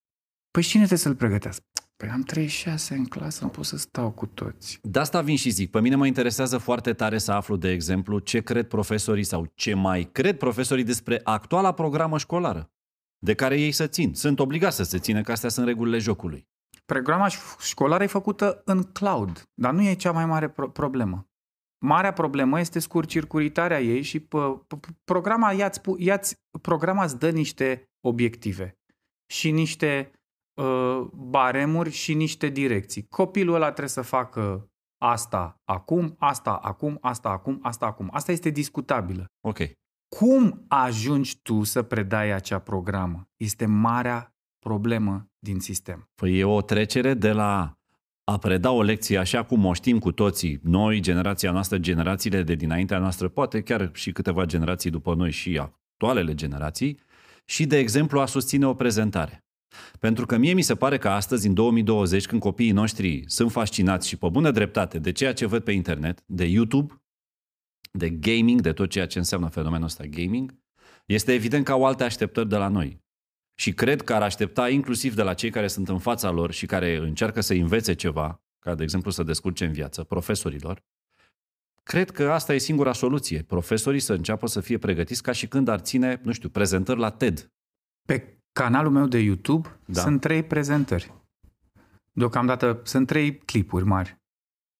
[0.50, 1.64] Păi și cine trebuie să-l pregătească?
[1.96, 4.78] Păi am 36 în clasă, nu pot să stau cu toți.
[4.82, 5.70] De asta vin și zic.
[5.70, 9.74] Pe mine mă interesează foarte tare să aflu, de exemplu, ce cred profesorii sau ce
[9.74, 12.70] mai cred profesorii despre actuala programă școlară
[13.18, 14.14] de care ei să țin.
[14.14, 16.48] Sunt obligați să se țină, că astea sunt regulile jocului.
[16.86, 21.28] Programa ș- școlară e făcută în cloud, dar nu e cea mai mare pro- problemă.
[21.84, 27.30] Marea problemă este scurcircuitarea ei și p- p- programa, ia-ți, pu- ia-ți, programa îți dă
[27.30, 28.78] niște obiective
[29.32, 30.10] și niște
[30.60, 33.06] uh, baremuri și niște direcții.
[33.08, 34.70] Copilul ăla trebuie să facă
[35.02, 38.08] asta acum, asta acum, asta acum, asta acum.
[38.12, 39.26] Asta este discutabilă.
[39.40, 39.58] Ok.
[40.16, 43.28] Cum ajungi tu să predai acea programă?
[43.36, 44.35] Este marea
[44.66, 46.08] problemă din sistem.
[46.14, 47.78] Păi e o trecere de la
[48.24, 52.54] a preda o lecție așa cum o știm cu toții, noi, generația noastră, generațiile de
[52.54, 56.98] dinaintea noastră, poate chiar și câteva generații după noi și actualele generații,
[57.44, 59.44] și, de exemplu, a susține o prezentare.
[60.00, 64.08] Pentru că mie mi se pare că astăzi, în 2020, când copiii noștri sunt fascinați
[64.08, 67.02] și pe bună dreptate de ceea ce văd pe internet, de YouTube,
[67.92, 70.54] de gaming, de tot ceea ce înseamnă fenomenul ăsta gaming,
[71.06, 73.04] este evident că au alte așteptări de la noi.
[73.58, 76.66] Și cred că ar aștepta inclusiv de la cei care sunt în fața lor și
[76.66, 80.84] care încearcă să învețe ceva, ca de exemplu să descurce în viață, profesorilor,
[81.82, 83.42] cred că asta e singura soluție.
[83.42, 87.10] Profesorii să înceapă să fie pregătiți ca și când ar ține, nu știu, prezentări la
[87.10, 87.52] TED.
[88.06, 89.92] Pe canalul meu de YouTube Da.
[89.92, 90.00] da.
[90.00, 91.12] sunt trei prezentări.
[92.12, 94.20] Deocamdată sunt trei clipuri mari.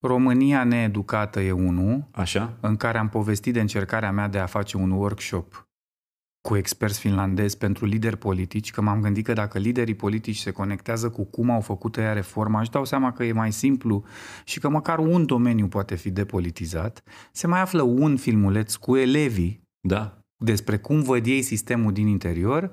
[0.01, 2.57] România needucată e unul, Așa?
[2.61, 5.66] în care am povestit de încercarea mea de a face un workshop
[6.47, 11.11] cu experți finlandezi pentru lideri politici, că m-am gândit că dacă liderii politici se conectează
[11.11, 14.05] cu cum au făcut ea reforma, își dau seama că e mai simplu
[14.45, 19.63] și că măcar un domeniu poate fi depolitizat, se mai află un filmuleț cu elevii
[19.81, 20.19] Da?
[20.45, 22.71] despre cum văd ei sistemul din interior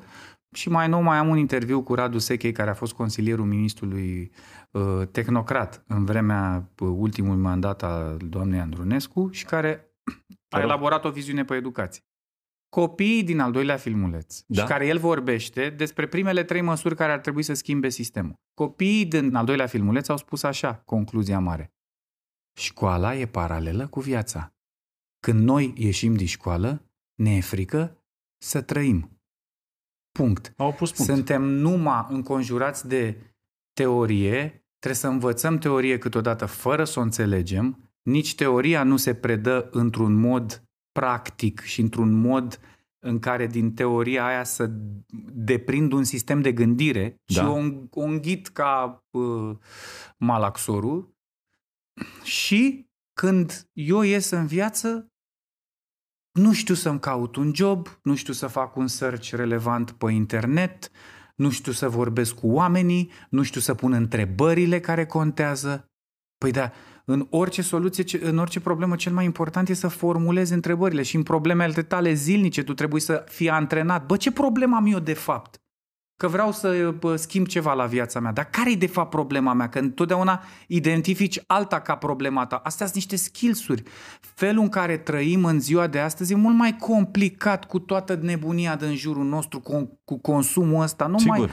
[0.55, 4.31] și mai nou mai am un interviu cu Radu Sechei, care a fost consilierul ministrului
[4.71, 9.93] uh, tehnocrat în vremea uh, ultimului mandat al doamnei Andrunescu și care
[10.49, 10.65] a rog.
[10.65, 12.03] elaborat o viziune pe educație.
[12.73, 14.61] Copiii din al doilea filmuleț Da.
[14.61, 18.39] și care el vorbește despre primele trei măsuri care ar trebui să schimbe sistemul.
[18.53, 21.73] Copiii din al doilea filmuleț au spus așa, concluzia mare.
[22.53, 24.55] Școala e paralelă cu viața.
[25.19, 28.03] Când noi ieșim din școală, ne e frică
[28.37, 29.21] să trăim.
[30.11, 30.53] Punct.
[30.57, 31.11] Au pus punct.
[31.11, 33.17] Suntem numai înconjurați de
[33.73, 39.69] teorie, trebuie să învățăm teorie câteodată fără să o înțelegem, nici teoria nu se predă
[39.71, 40.62] într-un mod
[40.93, 42.59] practic și într-un mod
[42.99, 44.71] în care din teoria aia să
[45.33, 47.41] deprind un sistem de gândire Da.
[47.41, 47.57] și o,
[48.01, 49.57] o înghit ca uh,
[50.17, 51.15] malaxorul
[52.23, 55.11] și când eu ies în viață,
[56.31, 60.91] nu știu să-mi caut un job, nu știu să fac un search relevant pe internet,
[61.35, 65.91] nu știu să vorbesc cu oamenii, nu știu să pun întrebările care contează.
[66.37, 66.71] Păi da,
[67.05, 71.15] În orice soluție, ce- în orice problemă, cel mai important e să formulezi întrebările și
[71.15, 74.05] în problemele tale zilnice tu trebuie să fii antrenat.
[74.05, 75.57] Bă, ce problemă am eu de fapt?
[76.15, 78.31] Că vreau să bă, schimb ceva la viața mea.
[78.31, 79.69] Dar care e de fapt problema mea?
[79.69, 82.55] Că întotdeauna identifici alta ca problema ta.
[82.63, 83.83] Astea sunt niște skills-uri.
[84.21, 88.75] Felul în care trăim în ziua de astăzi e mult mai complicat cu toată nebunia
[88.75, 91.07] din jurul nostru, cu, cu consumul ăsta.
[91.07, 91.49] Nu mai...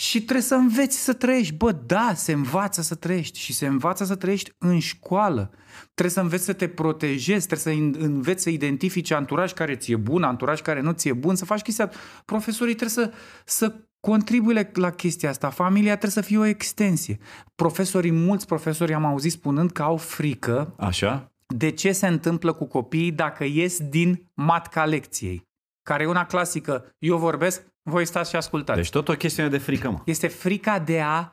[0.00, 0.18] Sigur.
[0.18, 1.54] Și trebuie să înveți să trăiești.
[1.54, 5.50] Bă, da, se învață să trăiești și se învață să trăiești în școală.
[5.94, 9.96] Trebuie să înveți să te protejezi, trebuie să in- înveți să identifici anturaj care ți-e
[9.96, 11.90] bun, anturaj care nu ți-e bun, să faci chestia.
[12.24, 13.12] Profesorii trebuie să,
[13.44, 15.50] să contribuie la chestia asta.
[15.50, 17.18] Familia trebuie să fie o extensie.
[17.54, 21.32] Profesorii, mulți profesori am auzit spunând că au frică Așa?
[21.46, 25.48] de ce se întâmplă cu copiii dacă ies din matca lecției.
[25.82, 26.94] Care e una clasică.
[26.98, 28.78] Eu vorbesc, voi stați și ascultați.
[28.78, 30.00] Deci tot o chestiune de frică, mă.
[30.04, 31.32] Este frica de a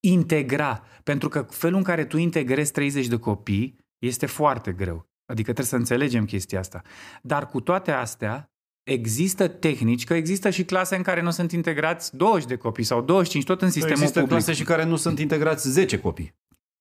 [0.00, 0.82] integra.
[1.02, 5.08] Pentru că felul în care tu integrezi 30 de copii este foarte greu.
[5.26, 6.82] Adică trebuie să înțelegem chestia asta.
[7.22, 8.50] Dar cu toate astea,
[8.82, 13.02] există tehnici, că există și clase în care nu sunt integrați 20 de copii sau
[13.02, 14.36] 25, tot în sistemul Există public.
[14.36, 16.34] clase și care nu sunt integrați 10 copii.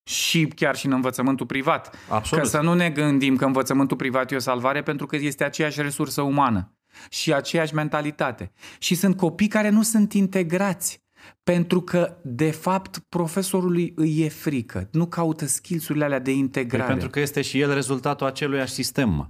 [0.10, 1.96] Și chiar și în învățământul privat.
[2.10, 2.44] Absolut.
[2.44, 5.82] Că să nu ne gândim că învățământul privat e o salvare pentru că este aceeași
[5.82, 6.76] resursă umană
[7.10, 8.52] și aceeași mentalitate.
[8.80, 11.04] Și sunt copii care nu sunt integrați
[11.44, 14.90] pentru că, de fapt, profesorului îi e frică.
[14.92, 16.90] Nu caută skills-urile alea de Păi integrare.
[16.90, 19.30] pentru că este și el rezultatul aceluiași sistem, mă,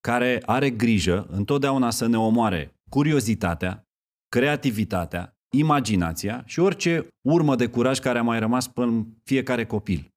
[0.00, 3.88] care are grijă întotdeauna să ne omoare curiozitatea,
[4.28, 10.10] creativitatea, imaginația și orice urmă de curaj care a mai rămas până în fiecare copil.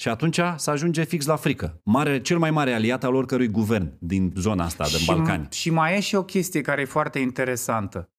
[0.00, 1.80] Și atunci se ajunge fix la frică.
[1.84, 5.48] Mare, cel mai mare aliat al oricărui guvern din zona asta, din și, Balcani.
[5.50, 8.10] Și mai e și o chestie care e foarte interesantă.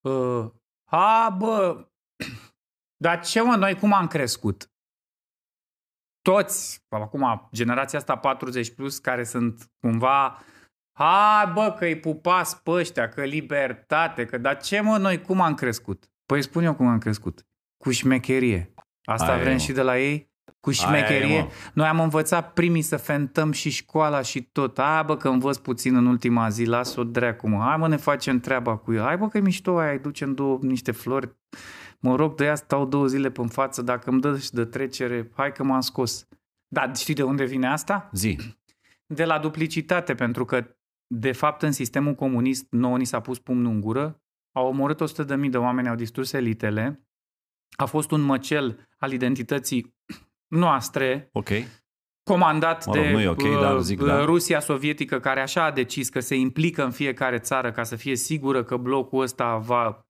[0.00, 0.50] Uh,
[0.90, 1.88] a, bă,
[3.04, 4.70] dar ce mă, noi cum am crescut?
[6.22, 10.38] Toți, acum, generația asta 40 plus, care sunt cumva
[10.98, 15.40] Hai bă, că îi pupați pe ăștia, că libertate, că dar ce mă, noi cum
[15.40, 16.10] am crescut?
[16.26, 17.46] Păi spun eu cum am crescut.
[17.76, 18.74] Cu șmecherie.
[19.04, 19.58] Asta Aia e, vrem mă.
[19.58, 20.34] și de la ei?
[20.66, 21.40] Cu Aia e, șmecherie.
[21.40, 21.48] mă.
[21.74, 24.78] Noi am învățat primii să fentăm și școala și tot.
[24.78, 27.62] A, bă, că învăț puțin în ultima zi, las-o dreacu, mă.
[27.62, 29.02] Hai, mă, ne facem treaba cu el.
[29.02, 31.36] Hai, bă, că e mișto aia, îi ducem două, niște flori.
[32.00, 35.30] Mă rog, de ea stau două zile pe față, dacă îmi dă și de trecere,
[35.34, 36.28] hai că m-am scos.
[36.68, 38.08] Dar știi de unde vine asta?
[38.12, 38.38] Zi.
[39.06, 40.76] De la duplicitate, pentru că,
[41.06, 45.50] de fapt, în sistemul comunist nouă ni s-a pus pumnul în gură, au omorât 100.000
[45.50, 47.06] de oameni, au distrus elitele,
[47.76, 49.95] a fost un măcel al identității
[50.48, 51.48] noastre, Ok.
[52.22, 54.24] comandat Mă rog, de nu e ok, uh, dar zic, uh, da.
[54.24, 58.16] Rusia sovietică, care așa a decis că se implică în fiecare țară ca să fie
[58.16, 60.06] sigură că blocul ăsta va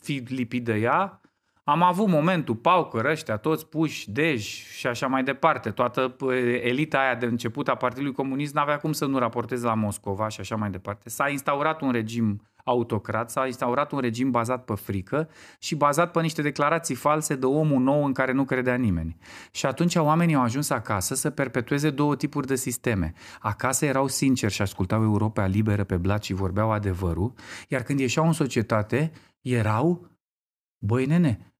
[0.00, 1.20] fi lipit de ea.
[1.64, 5.70] Am avut momentul, Paucăr, ăștia, toți puși, Dej și așa mai departe.
[5.70, 9.74] Toată uh, elita aia de început a Partidului Comunist n-avea cum să nu raporteze la
[9.74, 11.08] Moscova și așa mai departe.
[11.08, 16.20] S-a instaurat un regim autocrat, s-a instaurat un regim bazat pe frică și bazat pe
[16.20, 19.16] niște declarații false de omul nou în care nu credea nimeni.
[19.50, 23.12] Și atunci oamenii au ajuns acasă să perpetueze două tipuri de sisteme.
[23.40, 27.32] Acasă erau sinceri și ascultau Europa liberă pe blat și vorbeau adevărul,
[27.68, 30.10] iar când ieșeau în societate, erau,
[30.78, 31.54] băi nene,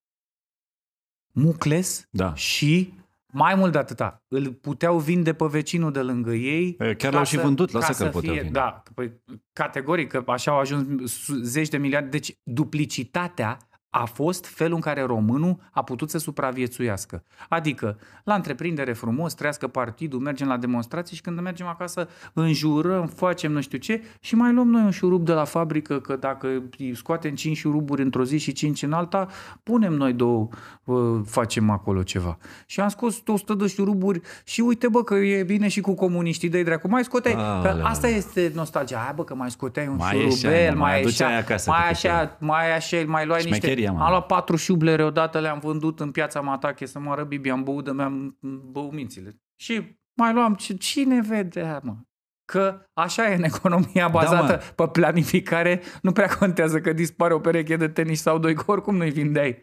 [1.33, 2.35] mucles Da.
[2.35, 2.95] și
[3.35, 6.77] mai mult de atâta, îl puteau vinde pe vecinul de lângă ei.
[6.79, 8.59] E, chiar ca l-au și să- vândut, ca lasă că să îl puteau fie- vinde.
[8.59, 9.13] Da, păi,
[9.53, 12.09] categoric, că așa au ajuns su- zeci de miliarde.
[12.09, 13.57] Deci duplicitatea
[13.95, 17.25] a fost felul în care românul a putut să supraviețuiască.
[17.49, 23.53] Adică, la întreprindere frumos, trăiască partidul, mergem la demonstrații și când mergem acasă înjurăm, facem
[23.53, 26.95] nu știu ce și mai luăm noi un șurub de la fabrică, că dacă îi
[26.95, 29.29] scoatem 5 șuruburi într-o zi și 5 în alta,
[29.63, 30.49] punem noi două,
[30.85, 32.39] uh, facem acolo ceva.
[32.67, 36.49] Și am scos 100 de șuruburi și uite bă că e bine și cu comuniștii
[36.49, 36.89] de dracu.
[36.89, 37.85] Mai scoteai, că Aoleu.
[37.85, 38.99] asta este nostalgia.
[39.05, 41.71] Hai bă că mai scoteai un Mai șurubel, ieșeai, mă, mai mai aduceai așa, acasă
[41.71, 43.82] mai câte așa, mai așa, mai luai niște...
[43.83, 44.05] Șmecheria, mă.
[44.05, 47.85] Am luat patru șublere odată, le-am vândut în piața Matache să moară Bibi, am băut
[47.85, 48.39] de mi-am
[48.71, 49.41] băut mințile.
[49.57, 51.97] Și mai luam, ce- cine vede, mă?
[52.45, 54.85] Că așa e în economia bazată Da, mă.
[54.85, 58.97] pe planificare, nu prea contează că dispare o pereche de tenis sau doi, că oricum
[58.97, 59.63] nu-i vindeai.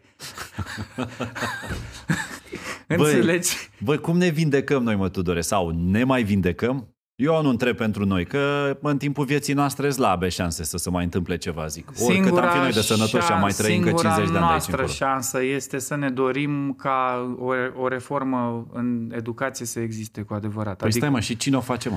[2.86, 3.56] Înțelegi?
[3.84, 5.40] Băi, cum ne vindecăm noi, mă, Tudore?
[5.40, 6.94] Sau ne mai vindecăm?
[7.22, 11.04] Eu nu întreb pentru noi, că în timpul vieții noastre slabe șanse să se mai
[11.04, 11.90] întâmple ceva, zic.
[12.06, 14.32] Oricât am fi noi de sănătoși și am mai trăi încă singura 50 de ani
[14.32, 14.92] de aici noastră încolo.
[14.94, 17.52] șansă este să ne dorim ca o,
[17.82, 20.76] o reformă în educație să existe cu adevărat.
[20.76, 21.96] Păi stai mă, și cine o face, mă?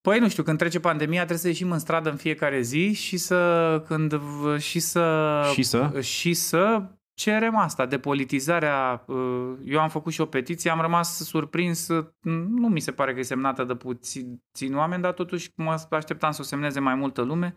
[0.00, 3.16] Păi nu știu, când trece pandemia trebuie să ieșim în stradă în fiecare zi și
[3.16, 6.00] să când v- și să Și să?
[6.00, 6.82] și să
[7.22, 9.04] cerem asta, depolitizarea.
[9.06, 12.06] uh, Eu am făcut și o petiție, am rămas surprins, uh,
[12.48, 16.38] nu mi se pare că e semnată de puțini oameni, dar totuși mă așteptam să
[16.40, 17.54] o semneze mai multă lume.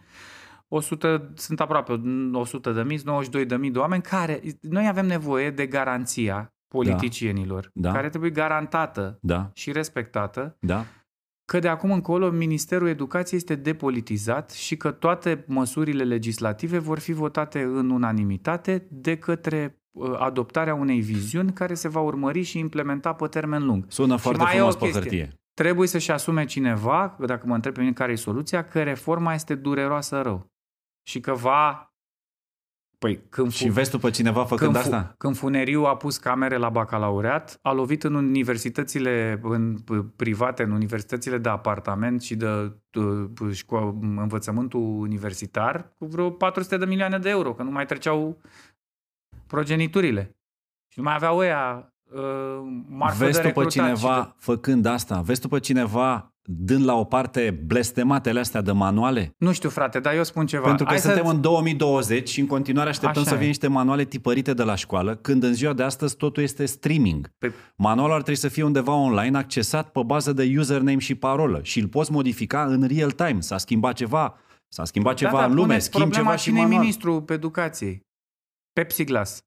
[0.67, 2.01] 100, sunt aproape
[2.33, 7.69] 100 de mii, 92 de mii de oameni care, noi avem nevoie de garanția politicienilor,
[7.73, 7.91] Da.
[7.91, 10.85] care trebuie garantată Da, și respectată, da.
[11.45, 17.13] Că de acum încolo Ministerul Educației este depolitizat și că toate măsurile legislative vor fi
[17.13, 23.13] votate în unanimitate de către uh, adoptarea unei viziuni care se va urmări și implementa
[23.13, 23.85] pe termen lung.
[23.87, 25.01] Sună Și foarte mai e frumos o pe chestie.
[25.01, 25.33] hârtie.
[25.53, 29.55] Trebuie să-și asume cineva, dacă mă întreb pe mine care e soluția, că reforma este
[29.55, 30.47] dureroasă rău.
[31.07, 31.94] Și că va...
[32.99, 35.15] Păi, când Și vezi tu pe cineva făcând când, asta?
[35.17, 39.77] când Funeriu a pus camere la bacalaureat, a lovit în universitățile în,
[40.15, 42.99] private, în universitățile de apartament și de, de
[43.53, 48.41] șco- învățământul universitar cu vreo 400 de milioane de euro, că nu mai treceau
[49.47, 50.35] progeniturile.
[50.87, 54.33] Și nu mai aveau ăia uh, marfă Vezi de tu pe recrutat cineva și de...
[54.37, 55.21] făcând asta?
[55.21, 59.33] Vezi tu pe cineva dând la o parte blestematele astea de manuale?
[59.37, 60.65] Nu știu, frate, dar eu spun ceva.
[60.67, 61.31] Pentru că Hai suntem să...
[61.31, 63.37] în 2020 și în continuare așteptăm Așa să e.
[63.37, 67.27] vină niște manuale tipărite de la școală, când în ziua de astăzi totul este streaming.
[67.29, 71.59] Păi- Manualul ar trebui să fie undeva online, accesat pe bază de username și parolă
[71.63, 73.39] și îl poți modifica în real time.
[73.39, 76.43] S-a schimbat ceva, s-a schimbat ceva da, da, în lume, puneți schimb problema ceva și
[76.47, 76.79] cine e manual.
[76.79, 77.99] ministrul pe educației?
[78.73, 79.39] Pepsiglas.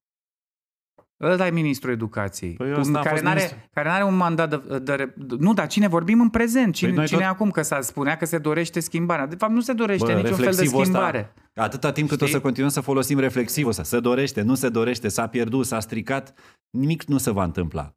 [1.21, 2.53] Ăla e ministrul educației.
[2.53, 3.69] Păi Tu- ăsta a care fost n-are, ministru.
[3.73, 5.37] care n-are un mandat de, de, de...
[5.39, 6.75] Nu, dar cine vorbim în prezent?
[6.75, 7.51] Cine, Păi noi cine tot- e acum?
[7.51, 9.27] Că s-a spunea că se dorește schimbarea.
[9.27, 11.33] De fapt, nu se dorește Bă, niciun fel de reflexivul ăsta- schimbare.
[11.55, 12.37] Atâta timp cât o Știi?
[12.37, 16.35] să continuăm să folosim reflexivul ăsta, se dorește, nu se dorește, s-a pierdut, s-a stricat,
[16.71, 17.93] nimic nu se va întâmpla.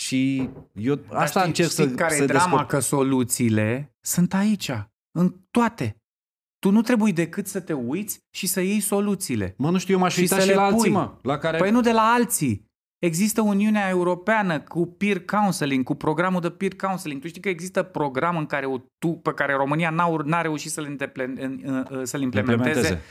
[0.00, 2.42] Și eu Dar asta știi, încerc știi să, care să e drama?
[2.44, 2.66] descoper.
[2.66, 4.70] Că soluțiile sunt aici,
[5.18, 5.96] în toate.
[6.58, 9.54] Tu nu trebuie decât să te uiți și să iei soluțiile.
[9.58, 10.90] Mă, nu știu, eu m-aș și uita să și le la alții, pui.
[10.90, 11.56] mă, la care...
[11.58, 12.63] Păi nu de la alții.
[13.04, 17.20] Există Uniunea Europeană cu peer counseling, cu programul de peer counseling.
[17.20, 20.70] Tu știi că există program în care o, tu, pe care România n-a, n-a reușit
[20.70, 23.02] să-l, îndeple- în- în- să-l implementeze, Implementeze.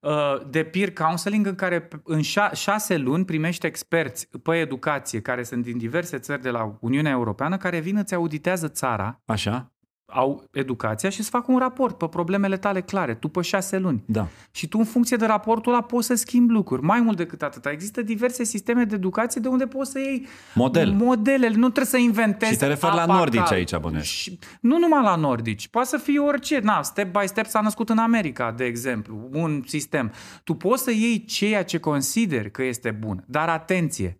[0.00, 5.42] uh, de peer counseling în care în șa- șase luni primești experți pe educație care
[5.42, 9.71] sunt din diverse țări de la Uniunea Europeană care vin, îți auditează țara, Așa?
[10.12, 14.02] Au educația și îți fac un raport pe problemele tale clare, tu pe șase luni.
[14.06, 14.28] Da.
[14.50, 16.82] Și tu, în funcție de raportul ăla, poți să schimbi lucruri.
[16.82, 20.92] Mai mult decât atât, există diverse sisteme de educație de unde poți să iei Model.
[20.92, 21.54] modelele.
[21.56, 23.54] Nu trebuie să inventezi Și te referi la apa nordici caldă.
[23.54, 24.06] aici, bănuiesc.
[24.08, 25.68] Și Nu numai la nordici.
[25.68, 26.58] Poate să fie orice.
[26.58, 30.12] Na, step by step s-a născut în America, de exemplu, un sistem.
[30.44, 33.24] Tu poți să iei ceea ce consideri că este bun.
[33.26, 34.16] Dar atenție!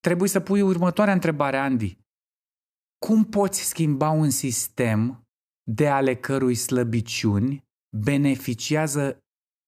[0.00, 1.98] Trebuie să pui următoarea întrebare, Andy.
[3.06, 5.19] Cum poți schimba un sistem
[5.74, 7.64] de ale cărui slăbiciuni
[7.96, 9.18] beneficiază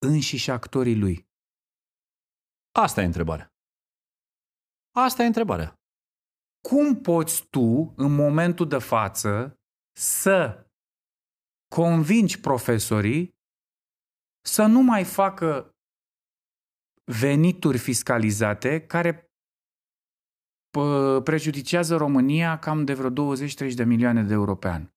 [0.06, 1.26] înșiși actorii lui?
[2.72, 3.46] Asta e întrebarea.
[4.94, 5.74] Asta e întrebarea.
[6.68, 9.56] Cum poți tu, în momentul de față,
[9.98, 10.66] să
[11.74, 13.30] convingi profesorii
[14.44, 15.70] să nu mai facă
[17.20, 19.26] venituri fiscalizate care
[20.78, 24.90] pă- prejudicează România cam de vreo 20-30 de milioane de euro pe an.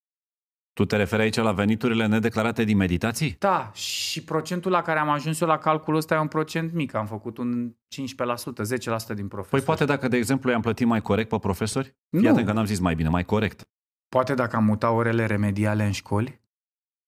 [0.75, 3.35] Tu te referi aici la veniturile nedeclarate din meditații?
[3.39, 6.93] Da, și procentul la care am ajuns eu la calculul ăsta e un procent mic.
[6.93, 9.49] Am făcut un 15%, 10% din profesori.
[9.49, 11.95] Păi poate dacă, de exemplu, i-am plătit mai corect pe profesori?
[12.09, 12.19] Nu.
[12.19, 13.69] Fii atent că n-am zis mai bine, mai corect.
[14.09, 16.41] Poate dacă am mutat orele remediale în școli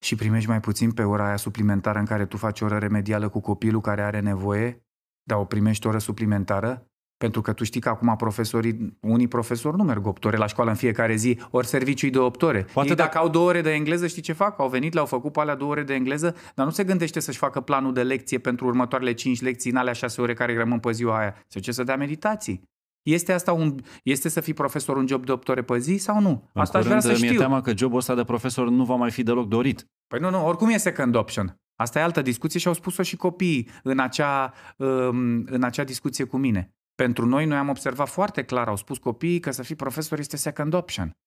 [0.03, 3.39] și primești mai puțin pe ora aia suplimentară în care tu faci oră remedială cu
[3.39, 4.85] copilul care are nevoie,
[5.23, 9.83] dar o primești oră suplimentară, pentru că tu știi că acum profesorii, unii profesori nu
[9.83, 12.65] merg 8 ore la școală în fiecare zi, ori serviciu de 8 ore.
[12.73, 14.59] Poate Ei, dacă- dacă au două ore de engleză, știi ce fac?
[14.59, 17.37] Au venit, le-au făcut pe alea două ore de engleză, dar nu se gândește să-și
[17.37, 20.91] facă planul de lecție pentru următoarele 5 lecții în alea 6 ore care rămân pe
[20.91, 21.35] ziua aia.
[21.47, 22.61] Se ce să dea meditații.
[23.01, 26.21] Este asta un, este să fii profesor un job de 8 ore pe zi sau
[26.21, 26.29] nu?
[26.53, 27.39] În Asta aș vrea curând, să mi-e știu.
[27.39, 29.87] teama că jobul ăsta de profesor nu va mai fi deloc dorit.
[30.07, 31.55] Păi nu, nu, oricum e second option.
[31.79, 36.23] Asta e altă discuție și au spus-o și copiii în acea, um, în acea discuție
[36.25, 36.71] cu mine.
[37.03, 40.37] Pentru noi, noi am observat foarte clar, au spus copiii că să fii profesor este
[40.37, 41.17] second option.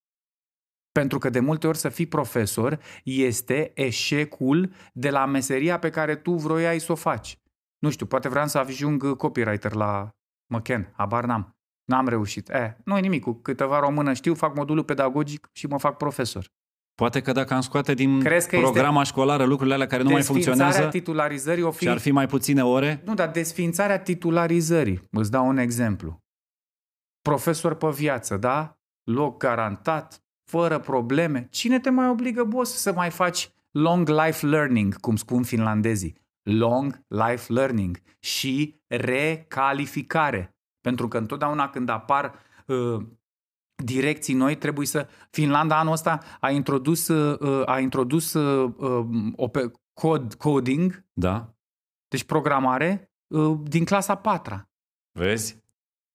[0.92, 6.16] Pentru că de multe ori să fii profesor este eșecul de la meseria pe care
[6.16, 7.38] tu vroiai să o faci.
[7.78, 10.11] Nu știu, poate vreau să ajung copywriter la
[10.52, 11.56] McKen, habar n-am.
[11.85, 12.48] N-am reușit.
[12.48, 16.46] Eh, nu e nimic, cu câteva română știu, fac modulul pedagogic și mă fac profesor.
[17.00, 20.08] Poate că dacă am scoate din Crezi că este programa școlară lucrurile alea care nu
[20.08, 21.84] mai Desființarea funcționează titularizării o fi...
[21.84, 25.00] și ar fi mai puține ore, Nu, dar desființarea titularizării.
[25.10, 26.22] Îți dau un exemplu.
[27.22, 28.79] Profesor pe viață, da?
[29.04, 31.46] Loc garantat, fără probleme.
[31.50, 36.20] Cine te mai obligă, boss, să mai faci long life learning, cum spun finlandezii?
[36.42, 40.56] long life learning și recalificare.
[40.81, 42.35] Pentru că întotdeauna când apar
[42.66, 43.02] uh,
[43.85, 45.08] direcții noi, trebuie să...
[45.31, 48.72] Finlanda anul ăsta a introdus, uh, a introdus uh,
[49.37, 51.54] uh, cod, coding, da.
[52.08, 54.68] deci programare, uh, din clasa 4
[55.12, 55.58] Vezi?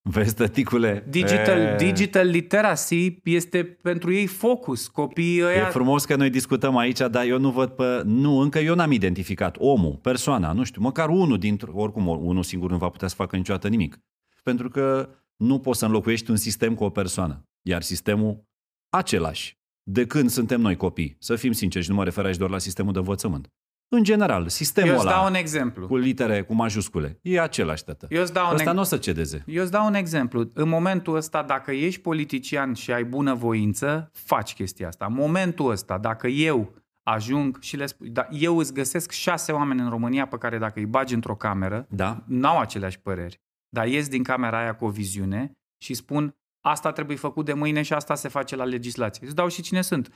[0.01, 1.05] Vezi, tăticule?
[1.09, 1.75] Digital, e...
[1.77, 4.87] digital literacy este pentru ei focus.
[4.87, 5.67] Copiii ăia...
[5.67, 8.01] E frumos că noi discutăm aici, dar eu nu văd pe...
[8.05, 11.71] Nu, încă eu n-am identificat omul, persoana, nu știu, măcar unul dintre...
[11.73, 13.99] Oricum, unul singur nu va putea să facă niciodată nimic.
[14.43, 17.45] Pentru că nu poți să înlocuiești un sistem cu o persoană.
[17.67, 18.43] Iar sistemul
[18.89, 21.15] același de când suntem noi copii.
[21.19, 23.49] Să fim sinceri și nu mă refer aici doar la sistemul de învățământ.
[23.87, 25.87] În general, sistemul Eu ăla dau un exemplu.
[25.87, 28.07] cu litere, cu majuscule, e același, tată.
[28.09, 29.43] Eu îți dau Ăsta un nu o să cedeze.
[29.47, 30.49] Eu îți dau un exemplu.
[30.53, 35.05] În momentul ăsta, dacă ești politician și ai bună voință, faci chestia asta.
[35.05, 39.81] În momentul ăsta, dacă eu ajung și le spun, da, eu îți găsesc șase oameni
[39.81, 42.23] în România pe care dacă îi bagi într-o cameră, Da?
[42.27, 46.35] n-au aceleași păreri, dar ies din camera aia cu o viziune și spun
[46.67, 49.25] asta trebuie făcut de mâine și asta se face la legislație.
[49.25, 50.09] Îți dau și cine sunt.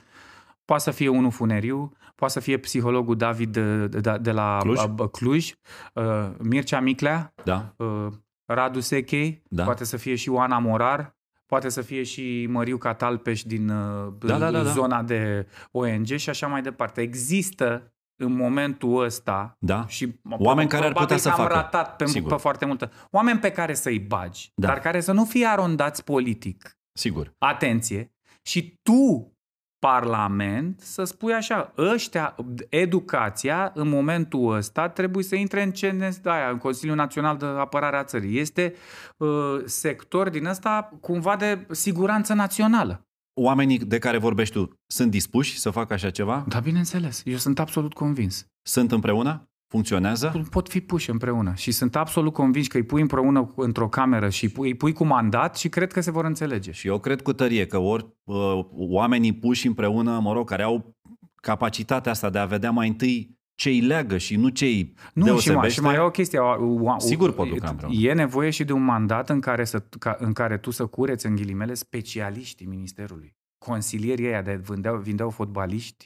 [0.66, 4.80] Poate să fie unul funeriu, poate să fie psihologul David de, de, de la Cluj.
[4.80, 5.52] Cluj, Cluj
[5.94, 7.74] uh, Mircea Miclea, Da?
[7.78, 8.08] uh,
[8.46, 9.64] Radu Sechei, Da.
[9.64, 14.38] poate să fie și Oana Morar, poate să fie și Măriu Catalpeș din uh, Da,
[14.38, 14.70] da, da, da.
[14.70, 17.02] zona de ONG și așa mai departe.
[17.02, 19.86] Există în momentul ăsta Da?
[19.88, 21.54] și Oameni care ar probabil putea să că am facă.
[21.54, 22.32] ratat pe, Sigur.
[22.32, 22.92] pe foarte multă.
[23.12, 24.68] Oameni pe care să-i bagi, Da.
[24.68, 26.78] dar care să nu fie arondați politic.
[26.94, 27.34] Sigur.
[27.38, 28.14] Atenție!
[28.42, 29.34] Și tu,
[29.80, 32.36] Parlament, să spui așa, ăștia,
[32.70, 37.98] educația, în momentul ăsta, trebuie să intre în CNS, aia, în Consiliul Național de Apărare
[37.98, 38.40] a Țării.
[38.40, 38.74] Este
[39.18, 39.30] uh,
[39.66, 43.09] sector din ăsta cumva de siguranță națională.
[43.42, 46.46] Oamenii de care vorbești tu sunt dispuși să facă așa ceva?
[46.48, 47.22] Da, bineînțeles.
[47.26, 48.46] Eu sunt absolut convins.
[48.62, 49.44] Sunt împreună?
[49.68, 50.42] Funcționează?
[50.50, 54.30] Pot fi puși împreună și sunt absolut convins că îi pui împreună cu- într-o cameră
[54.30, 56.72] și îi pui, îi pui cu mandat și cred că se vor înțelege.
[56.72, 60.96] Și eu cred cu tărie că ori uh, oamenii puși împreună, mă rog, care au
[61.36, 65.02] capacitatea asta de a vedea mai întâi ce îi leagă și nu ce îi Nu,
[65.04, 65.70] și mai, deosebește.
[65.70, 66.40] și mai e o chestie.
[66.40, 67.96] o- o- Sigur pot lucra împreună.
[68.00, 71.26] E nevoie și de un mandat în care, să, ca, în care tu să cureți,
[71.26, 73.36] în ghilimele, specialiștii ministerului.
[73.66, 76.06] Consilierii ăia de vindeau, vindeau fotbaliști.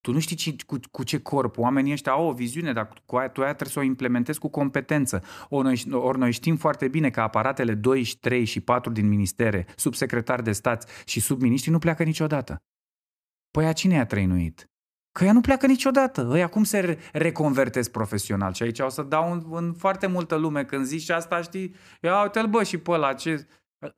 [0.00, 1.58] Tu nu știi ce, cu, cu ce corp.
[1.58, 4.48] Oamenii ăștia au o viziune, dar cu aia, tu aia trebuie să o implementezi cu
[4.48, 5.22] competență.
[5.48, 9.08] Ori noi, ori noi știm foarte bine că aparatele 2, și 3 și 4 din
[9.08, 12.56] ministere, subsecretari de stat și subminiștri nu pleacă niciodată.
[13.50, 14.66] Păi a cine i-a trăinuit?
[15.18, 16.28] Că ea nu pleacă niciodată.
[16.30, 18.52] Ăia cum se re- reconvertesc profesional?
[18.52, 21.74] Și aici o să dau în, în foarte multă lume când zici și asta, știi?
[22.00, 23.46] Ia uite-l bă și pe ăla, ce...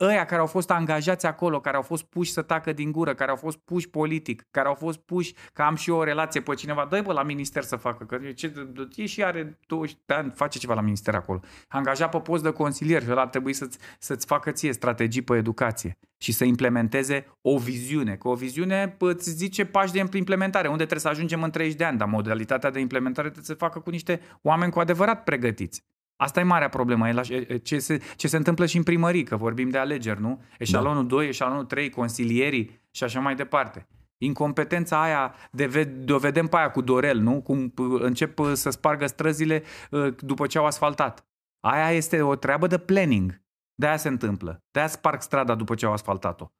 [0.00, 3.30] Ăia care au fost angajați acolo, care au fost puși să tacă din gură, care
[3.30, 6.54] au fost puși politic, care au fost puși că am și eu o relație pe
[6.54, 8.52] cineva, dă bă la minister să facă, că ce,
[8.94, 11.40] e și are 20 de ani, face ceva la minister acolo.
[11.68, 15.36] Angajat pe post de consilier și ăla ar trebui să-ți, să-ți facă ție strategii pe
[15.36, 18.16] educație și să implementeze o viziune.
[18.16, 21.76] Că o viziune bă, îți zice pași de implementare, unde trebuie să ajungem în 30
[21.76, 25.24] de ani, dar modalitatea de implementare trebuie să se facă cu niște oameni cu adevărat
[25.24, 25.84] pregătiți.
[26.22, 29.22] Asta e marea problemă, e la, e- ce, se, ce se întâmplă și în primării,
[29.22, 30.42] că vorbim de alegeri, nu?
[30.58, 33.86] Eșalonul 2, eșalonul 3, consilierii și așa mai departe.
[34.18, 37.42] Incompetența aia de, ve- de o vedem pe aia cu Dorel, nu?
[37.42, 41.26] Cum p- încep uh, să spargă străzile uh, după ce au asfaltat.
[41.60, 43.42] Aia este o treabă de planning.
[43.74, 44.64] De aia se întâmplă.
[44.70, 46.50] De aia sparg strada după ce au asfaltat-o.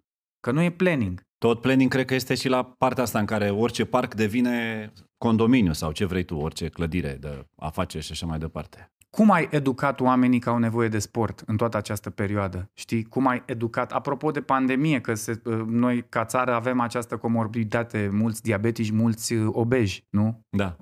[0.41, 1.23] Că nu e planning.
[1.39, 5.73] Tot planning cred că este și la partea asta în care orice parc devine condominiu
[5.73, 8.93] sau ce vrei tu, orice clădire de afaceri și așa mai departe.
[9.11, 12.71] Cum ai educat oamenii că au nevoie de sport în toată această perioadă?
[12.75, 13.05] Știi?
[13.05, 13.93] Cum ai educat?
[13.93, 19.33] Apropo de pandemie, că se, uh, noi ca țară avem această comorbiditate, mulți diabetici, mulți
[19.33, 20.41] uh, obeji, nu?
[20.49, 20.77] Da.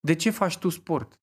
[0.00, 1.20] De ce faci tu sport?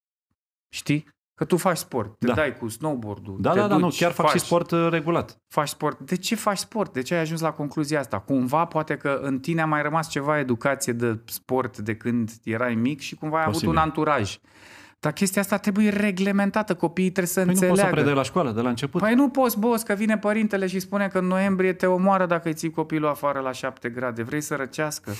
[0.69, 1.05] Știi?
[1.33, 2.33] Că tu faci sport, te Da.
[2.33, 4.87] dai cu snowboard-ul, Da, te da, da, nu, duci, chiar fac faci, și sport uh,
[4.89, 5.41] regulat.
[5.47, 5.99] Faci sport.
[5.99, 6.93] De ce faci sport?
[6.93, 8.19] De ce ai ajuns la concluzia asta?
[8.19, 12.75] Cumva poate că în tine a mai rămas ceva educație de sport de când erai
[12.75, 13.75] mic și cumva ai avut Posibil.
[13.75, 14.39] un anturaj.
[14.99, 17.95] Dar chestia asta trebuie reglementată, copiii trebuie să Păi nu poți să înțeleagă.
[17.95, 19.01] predai la școală de la început.
[19.01, 22.47] Păi nu poți, boss, că vine părintele și spune că în noiembrie te omoară dacă
[22.47, 24.23] îi ții copilul afară la 7 grade.
[24.23, 25.11] Vrei să răcească?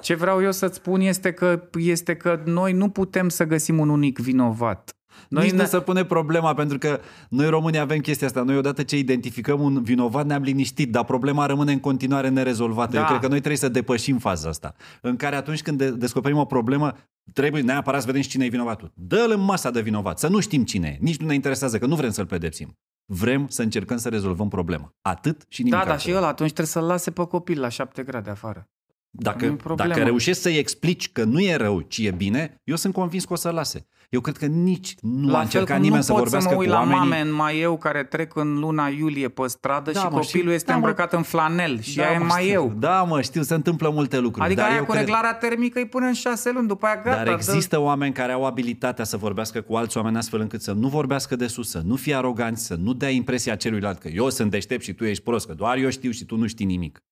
[0.00, 3.88] Ce vreau eu să-ți spun este că, este că noi nu putem să găsim un
[3.88, 4.96] unic vinovat.
[5.28, 8.42] Noi Nici ne- nu se pune problema, pentru că noi românii avem chestia asta.
[8.42, 12.92] Noi odată ce identificăm un vinovat ne-am liniștit, dar problema rămâne în continuare nerezolvată.
[12.92, 12.98] Da.
[12.98, 14.74] Eu cred că noi trebuie să depășim faza asta.
[15.00, 16.96] În care atunci când de- descoperim o problemă,
[17.32, 18.92] trebuie neapărat să vedem și cine e vinovatul.
[18.94, 21.04] Dă-l în masa de vinovat, să nu știm cine e.
[21.04, 22.78] Nici nu ne interesează, că nu vrem să-l pedepsim.
[23.04, 24.94] Vrem să încercăm să rezolvăm problema.
[25.00, 26.18] Atât și nimic Da, dar și altceva.
[26.18, 28.68] ăla atunci trebuie să-l lase pe copil la 7 grade afară.
[29.10, 29.90] Nu e Dacă, problemă.
[29.90, 33.32] dacă reușești să-i explici că nu e rău, ci e bine, eu sunt convins că
[33.32, 33.86] o să lase.
[34.12, 36.48] Eu cred că nici nu la a încercat fel cum nimeni nu să pot vorbească
[36.48, 36.98] să mă uit cu la oamenii.
[37.08, 40.52] mame în maieu care trec în luna iulie pe stradă Da, și mă, copilul știu.
[40.52, 40.78] este Da, mă.
[40.78, 42.34] îmbrăcat în flanel și ea e în mă, știu.
[42.42, 42.72] maieu.
[42.78, 44.44] Da, mă, știu, se întâmplă multe lucruri.
[44.46, 45.04] Adică dar aia eu cu cred...
[45.04, 47.16] reglarea termică îi pune în șase luni, după aia gata.
[47.16, 50.72] Dar dă- există oameni care au abilitatea să vorbească cu alți oameni astfel încât să
[50.72, 54.28] nu vorbească de sus, să nu fie aroganți, să nu dea impresia celuilalt că eu
[54.30, 57.02] sunt deștept și tu ești prost, că doar eu știu și tu nu știi nimic.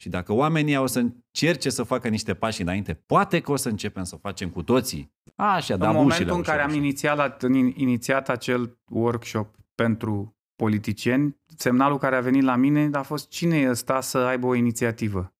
[0.00, 3.68] Și dacă oamenii o să încerce să facă niște pași înainte, poate că o să
[3.68, 5.12] începem să facem cu toții.
[5.36, 6.84] Așa, da, în ușile, momentul în ușile, care am ușile.
[6.84, 7.42] inițiat,
[7.74, 13.70] inițiat acel workshop pentru politicieni, semnalul care a venit la mine a fost cine e
[13.70, 15.32] ăsta să aibă o inițiativă?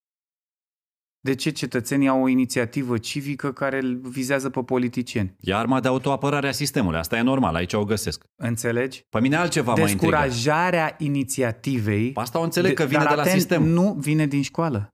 [1.21, 5.35] De ce cetățenii au o inițiativă civică care îl vizează pe politicieni?
[5.39, 6.99] E arma de autoapărare a sistemului.
[6.99, 8.23] Asta e normal, aici o găsesc.
[8.35, 9.05] Înțelegi?
[9.09, 10.17] Pe mine altceva mă intrigă.
[10.17, 13.63] Descurajarea inițiativei Asta o înțeleg că vine dar de la atent, sistem.
[13.63, 14.93] Nu vine din școală.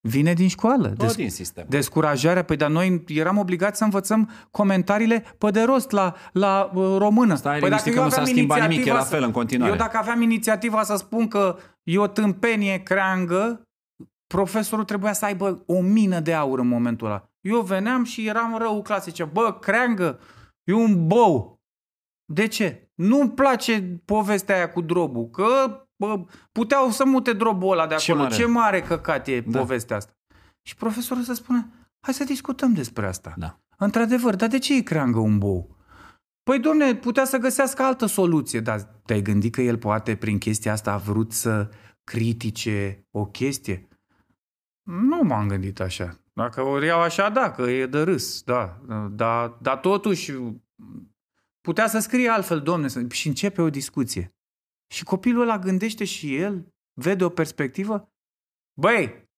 [0.00, 0.88] Vine din școală.
[0.88, 1.64] Tot Des- din sistem.
[1.68, 6.96] Descurajarea, păi dar noi eram obligați să învățăm comentariile pe de rost la, la uh,
[6.98, 7.34] română.
[7.34, 9.72] Stai păi liniștit că nu s-a aveam schimbat nimic, e inițiativa la fel în continuare.
[9.72, 13.65] Eu dacă aveam inițiativa să spun că e o tâmpenie creangă,
[14.26, 17.30] profesorul trebuia să aibă o mină de aur în momentul ăla.
[17.40, 19.04] Eu veneam și eram rău clasic.
[19.08, 20.18] Zice, bă, creangă,
[20.64, 21.60] e un bou.
[22.32, 22.90] De ce?
[22.94, 28.10] Nu-mi place povestea aia cu drobul, că bă, puteau să mute drobul ăla de Ce
[28.10, 28.24] acolo.
[28.26, 28.36] mare.
[28.40, 29.58] Ce mare căcat e Da.
[29.58, 30.12] povestea asta.
[30.62, 31.68] Și profesorul să spună,
[32.00, 33.34] hai să discutăm despre asta.
[33.36, 33.58] Da.
[33.78, 35.76] Într-adevăr, dar de ce e creangă un bou?
[36.42, 40.72] Păi, domne, putea să găsească altă soluție, dar te-ai gândit că el poate, prin chestia
[40.72, 41.68] asta, a vrut să
[42.04, 43.88] critique o chestie?
[44.86, 46.20] Nu m-am gândit așa.
[46.32, 48.80] Dacă o iau așa, da, că e de râs, da.
[49.10, 50.32] Dar, dar totuși,
[51.60, 54.36] putea să scrie altfel, domne, să- și începe o discuție.
[54.94, 58.12] Și copilul ăla gândește și el, vede o perspectivă.
[58.80, 59.28] Băi,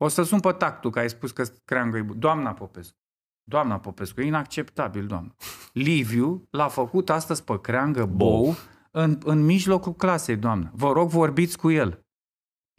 [0.00, 2.18] o să sun pe tactul, că ai spus că creangă e bun.
[2.18, 2.96] Doamna Popescu,
[3.42, 5.34] doamna Popescu, e inacceptabil, doamnă.
[5.72, 8.54] Liviu l-a făcut astăzi pe creangă bou, Bou.
[8.90, 10.70] în, în mijlocul clasei, doamnă.
[10.74, 12.06] Vă rog, vorbiți cu el.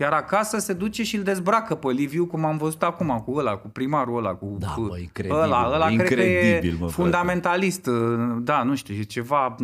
[0.02, 3.56] Iar acasă se duce și îl dezbracă pe Liviu, cum am văzut acum cu ăla,
[3.58, 6.72] cu primarul ăla, cu, Da, cu bă, incredibil, ăla, bă, ăla cred că incredibil, e
[6.72, 6.94] mă, frate.
[6.94, 7.88] fundamentalist,
[8.40, 9.56] da, nu știu, e ceva,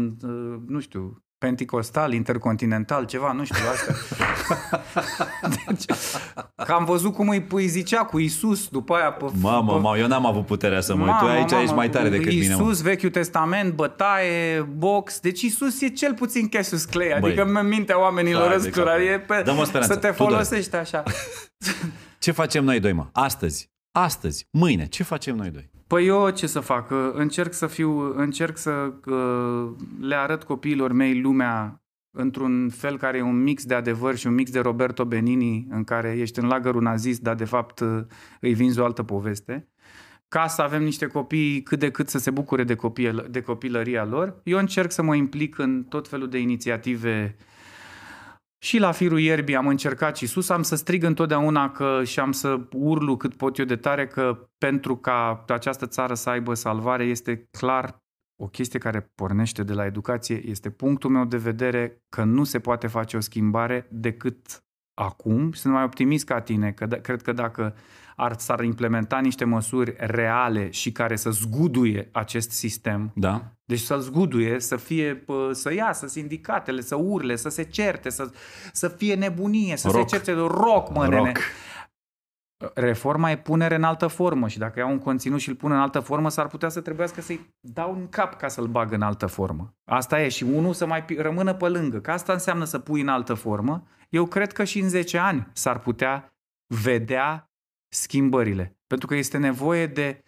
[0.68, 3.94] nu știu, penticostal, intercontinental, ceva, nu știu, asta.
[5.66, 5.86] deci,
[6.66, 9.98] că am văzut cum îi, îi zicea cu Isus după aia pe, Mamă, pe, mamă,
[9.98, 11.16] eu n-am avut puterea să mă uit.
[11.20, 12.56] Tu aici ești mai tare decât mine.
[12.56, 12.62] mă.
[12.62, 15.20] Iisus, Vechiul Testament, bătaie, box.
[15.20, 17.12] Deci Iisus e cel puțin Cassius Clay.
[17.12, 19.06] Adică Băi, în mintea oamenilor hai de ăstora capul.
[19.06, 19.93] e pe, Dă-mă speranță.
[19.93, 20.28] să te Tudor.
[20.32, 21.04] folosești așa.
[22.20, 23.08] Ce facem noi doi, mă?
[23.12, 23.70] Astăzi.
[23.91, 24.48] Astăzi.
[24.52, 24.86] Mâine.
[24.88, 25.70] Ce facem noi doi?
[25.88, 26.91] Păi eu ce să fac?
[27.14, 28.72] Încerc să fiu, încerc să
[29.06, 29.70] uh,
[30.02, 31.82] le arăt copiilor mei lumea
[32.16, 35.84] într-un fel care e un mix de adevăr și un mix de Roberto Benini în
[35.84, 38.03] care ești în lagărul nazist, dar de fapt uh,
[38.39, 39.70] îi vinzi o altă poveste.
[40.28, 44.05] Ca să avem niște copii cât de cât să se bucure de, copil, de copilăria
[44.05, 44.41] lor.
[44.43, 47.36] Eu încerc să mă implic în tot felul de inițiative
[48.57, 52.32] și la firul ierbii am încercat și sus, am să strig întotdeauna că și am
[52.32, 57.03] să urlu cât pot eu de tare că pentru ca această țară să aibă salvare
[57.03, 58.03] este clar
[58.36, 62.60] o chestie care pornește de la educație, este punctul meu de vedere că nu se
[62.60, 64.64] poate face o schimbare decât
[64.94, 65.52] acum.
[65.52, 67.76] Sunt mai optimist ca tine, că d- cred că dacă
[68.16, 73.52] ar, s-ar implementa niște măsuri reale și care să zguduie acest sistem, Da?
[73.66, 78.32] deci să-l zguduie, să fie, pă, să iasă sindicatele, să urle, să se certe, să,
[78.72, 80.10] să fie nebunie, să Rock.
[80.10, 81.32] se certe rock, mă, nene.
[82.58, 82.78] Rock.
[82.78, 85.78] Reforma e punere în altă formă și dacă iau un conținut și îl pun în
[85.78, 89.26] altă formă, s-ar putea să trebuiască să-i dau în cap ca să-l bag în altă
[89.26, 89.76] formă.
[89.84, 93.01] Asta e și unul să mai pi- rămână pe lângă, că asta înseamnă să pui
[93.01, 93.88] în altă formă.
[94.10, 96.34] Eu cred că și în 10 ani s-ar putea
[96.66, 97.51] vedea
[97.88, 98.78] schimbările.
[98.88, 100.24] Pentru că este nevoie de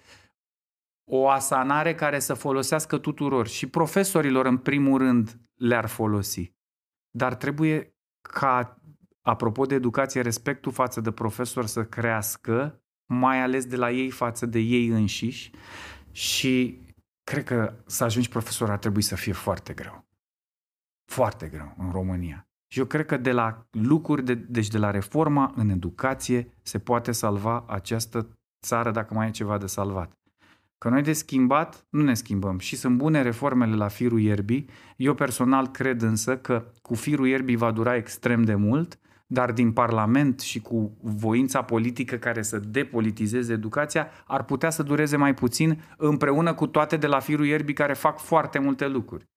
[1.11, 6.55] o asanare care să folosească tuturor și profesorilor în primul rând le-ar folosi.
[7.09, 8.82] Dar trebuie ca,
[9.30, 14.45] apropo de educație, respectul față de profesor să crească, mai ales de la ei față
[14.45, 15.51] de ei înșiși
[16.11, 16.82] și
[17.23, 20.05] cred că să ajungi profesor ar trebui să fie foarte greu.
[21.11, 22.47] Foarte greu în România.
[22.67, 26.80] Și eu cred că de la lucruri, de, deci de la reforma în educație, se
[26.80, 30.17] poate salva această țară dacă mai e ceva de salvat.
[30.78, 34.69] Că noi de schimbat nu ne schimbăm și sunt bune reformele la firul ierbii.
[34.97, 39.71] Eu personal cred însă că cu firul ierbii va dura extrem de mult, dar din
[39.71, 45.82] Parlament și cu voința politică care să depolitizeze educația, ar putea să dureze mai puțin
[45.97, 49.30] împreună cu toate de la firul ierbii care fac foarte multe lucruri.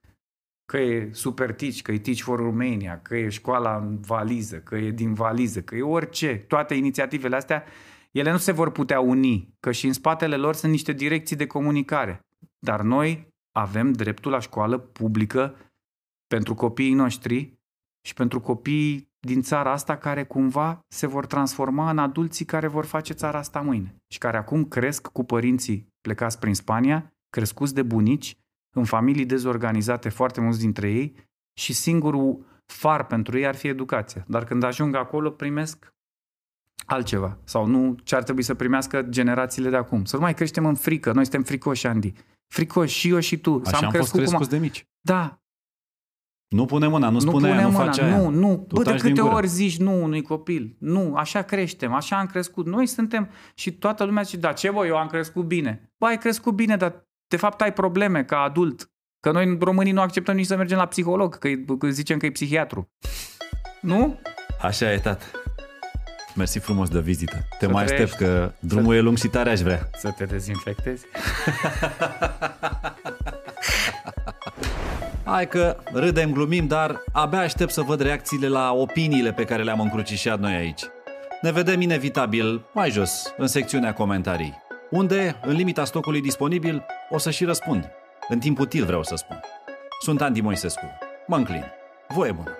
[0.64, 4.76] Că e Super Teach, că e Teach for Romania, că e școala în valiză, că
[4.76, 6.44] e din valiză, că e orice.
[6.48, 7.64] Toate inițiativele astea
[8.10, 11.46] Ele nu se vor putea uni, că și în spatele lor sunt niște direcții de
[11.46, 12.26] comunicare.
[12.58, 15.54] Dar noi avem dreptul la școală publică
[16.26, 17.58] pentru copiii noștri
[18.06, 22.84] și pentru copiii din țara asta care cumva se vor transforma în adulții care vor
[22.84, 27.82] face țara asta mâine și care acum cresc cu părinții plecați prin Spania, crescuți de
[27.82, 28.38] bunici,
[28.76, 31.14] în familii dezorganizate, foarte mulți dintre ei,
[31.58, 34.24] și singurul far pentru ei ar fi educația.
[34.28, 35.92] Dar când ajung acolo, primesc
[36.86, 37.38] altceva.
[37.44, 40.04] Sau nu ce ar trebui să primească generațiile de acum.
[40.04, 41.12] Să nu mai creștem în frică.
[41.12, 42.12] Noi suntem fricoși, Andy.
[42.54, 43.62] Fricoși și eu și tu.
[43.66, 44.58] Așa am, am fost crescuți cum...
[44.58, 44.86] de mici.
[45.00, 45.39] Da.
[46.50, 48.16] Nu pune mâna, nu, nu spune pune aia, mâna, nu face aia.
[48.16, 48.66] Nu, nu.
[48.68, 50.76] Bă, de câte ori zici nu unui copil?
[50.78, 52.66] Nu, așa creștem, așa am crescut.
[52.66, 55.92] Noi suntem și toată lumea zice, da, ce voi, eu am crescut bine.
[55.98, 58.90] Bă, ai crescut bine, dar de fapt ai probleme ca adult.
[59.20, 61.48] Că noi românii nu acceptăm nici să mergem la psiholog, că,
[61.78, 62.90] că zicem că e psihiatru.
[63.80, 64.18] Nu?
[64.62, 65.24] Așa e, tată.
[66.34, 67.36] Mersi frumos de vizită.
[67.58, 68.98] Te să mai aștept că drumul să...
[68.98, 69.90] e lung și tare aș vrea.
[69.98, 71.06] Să te dezinfectezi?
[75.30, 79.80] Hai că râdem, glumim, dar abia aștept să văd reacțiile la opiniile pe care le-am
[79.80, 80.82] încrucișat noi aici.
[81.40, 87.30] Ne vedem inevitabil mai jos, în secțiunea comentarii, unde, în limita stocului disponibil, o să
[87.30, 87.90] și răspund.
[88.28, 89.40] În timp util vreau să spun.
[90.00, 90.84] Sunt Andy Moisescu.
[91.26, 91.64] Mă înclin.
[92.08, 92.59] Voie bună!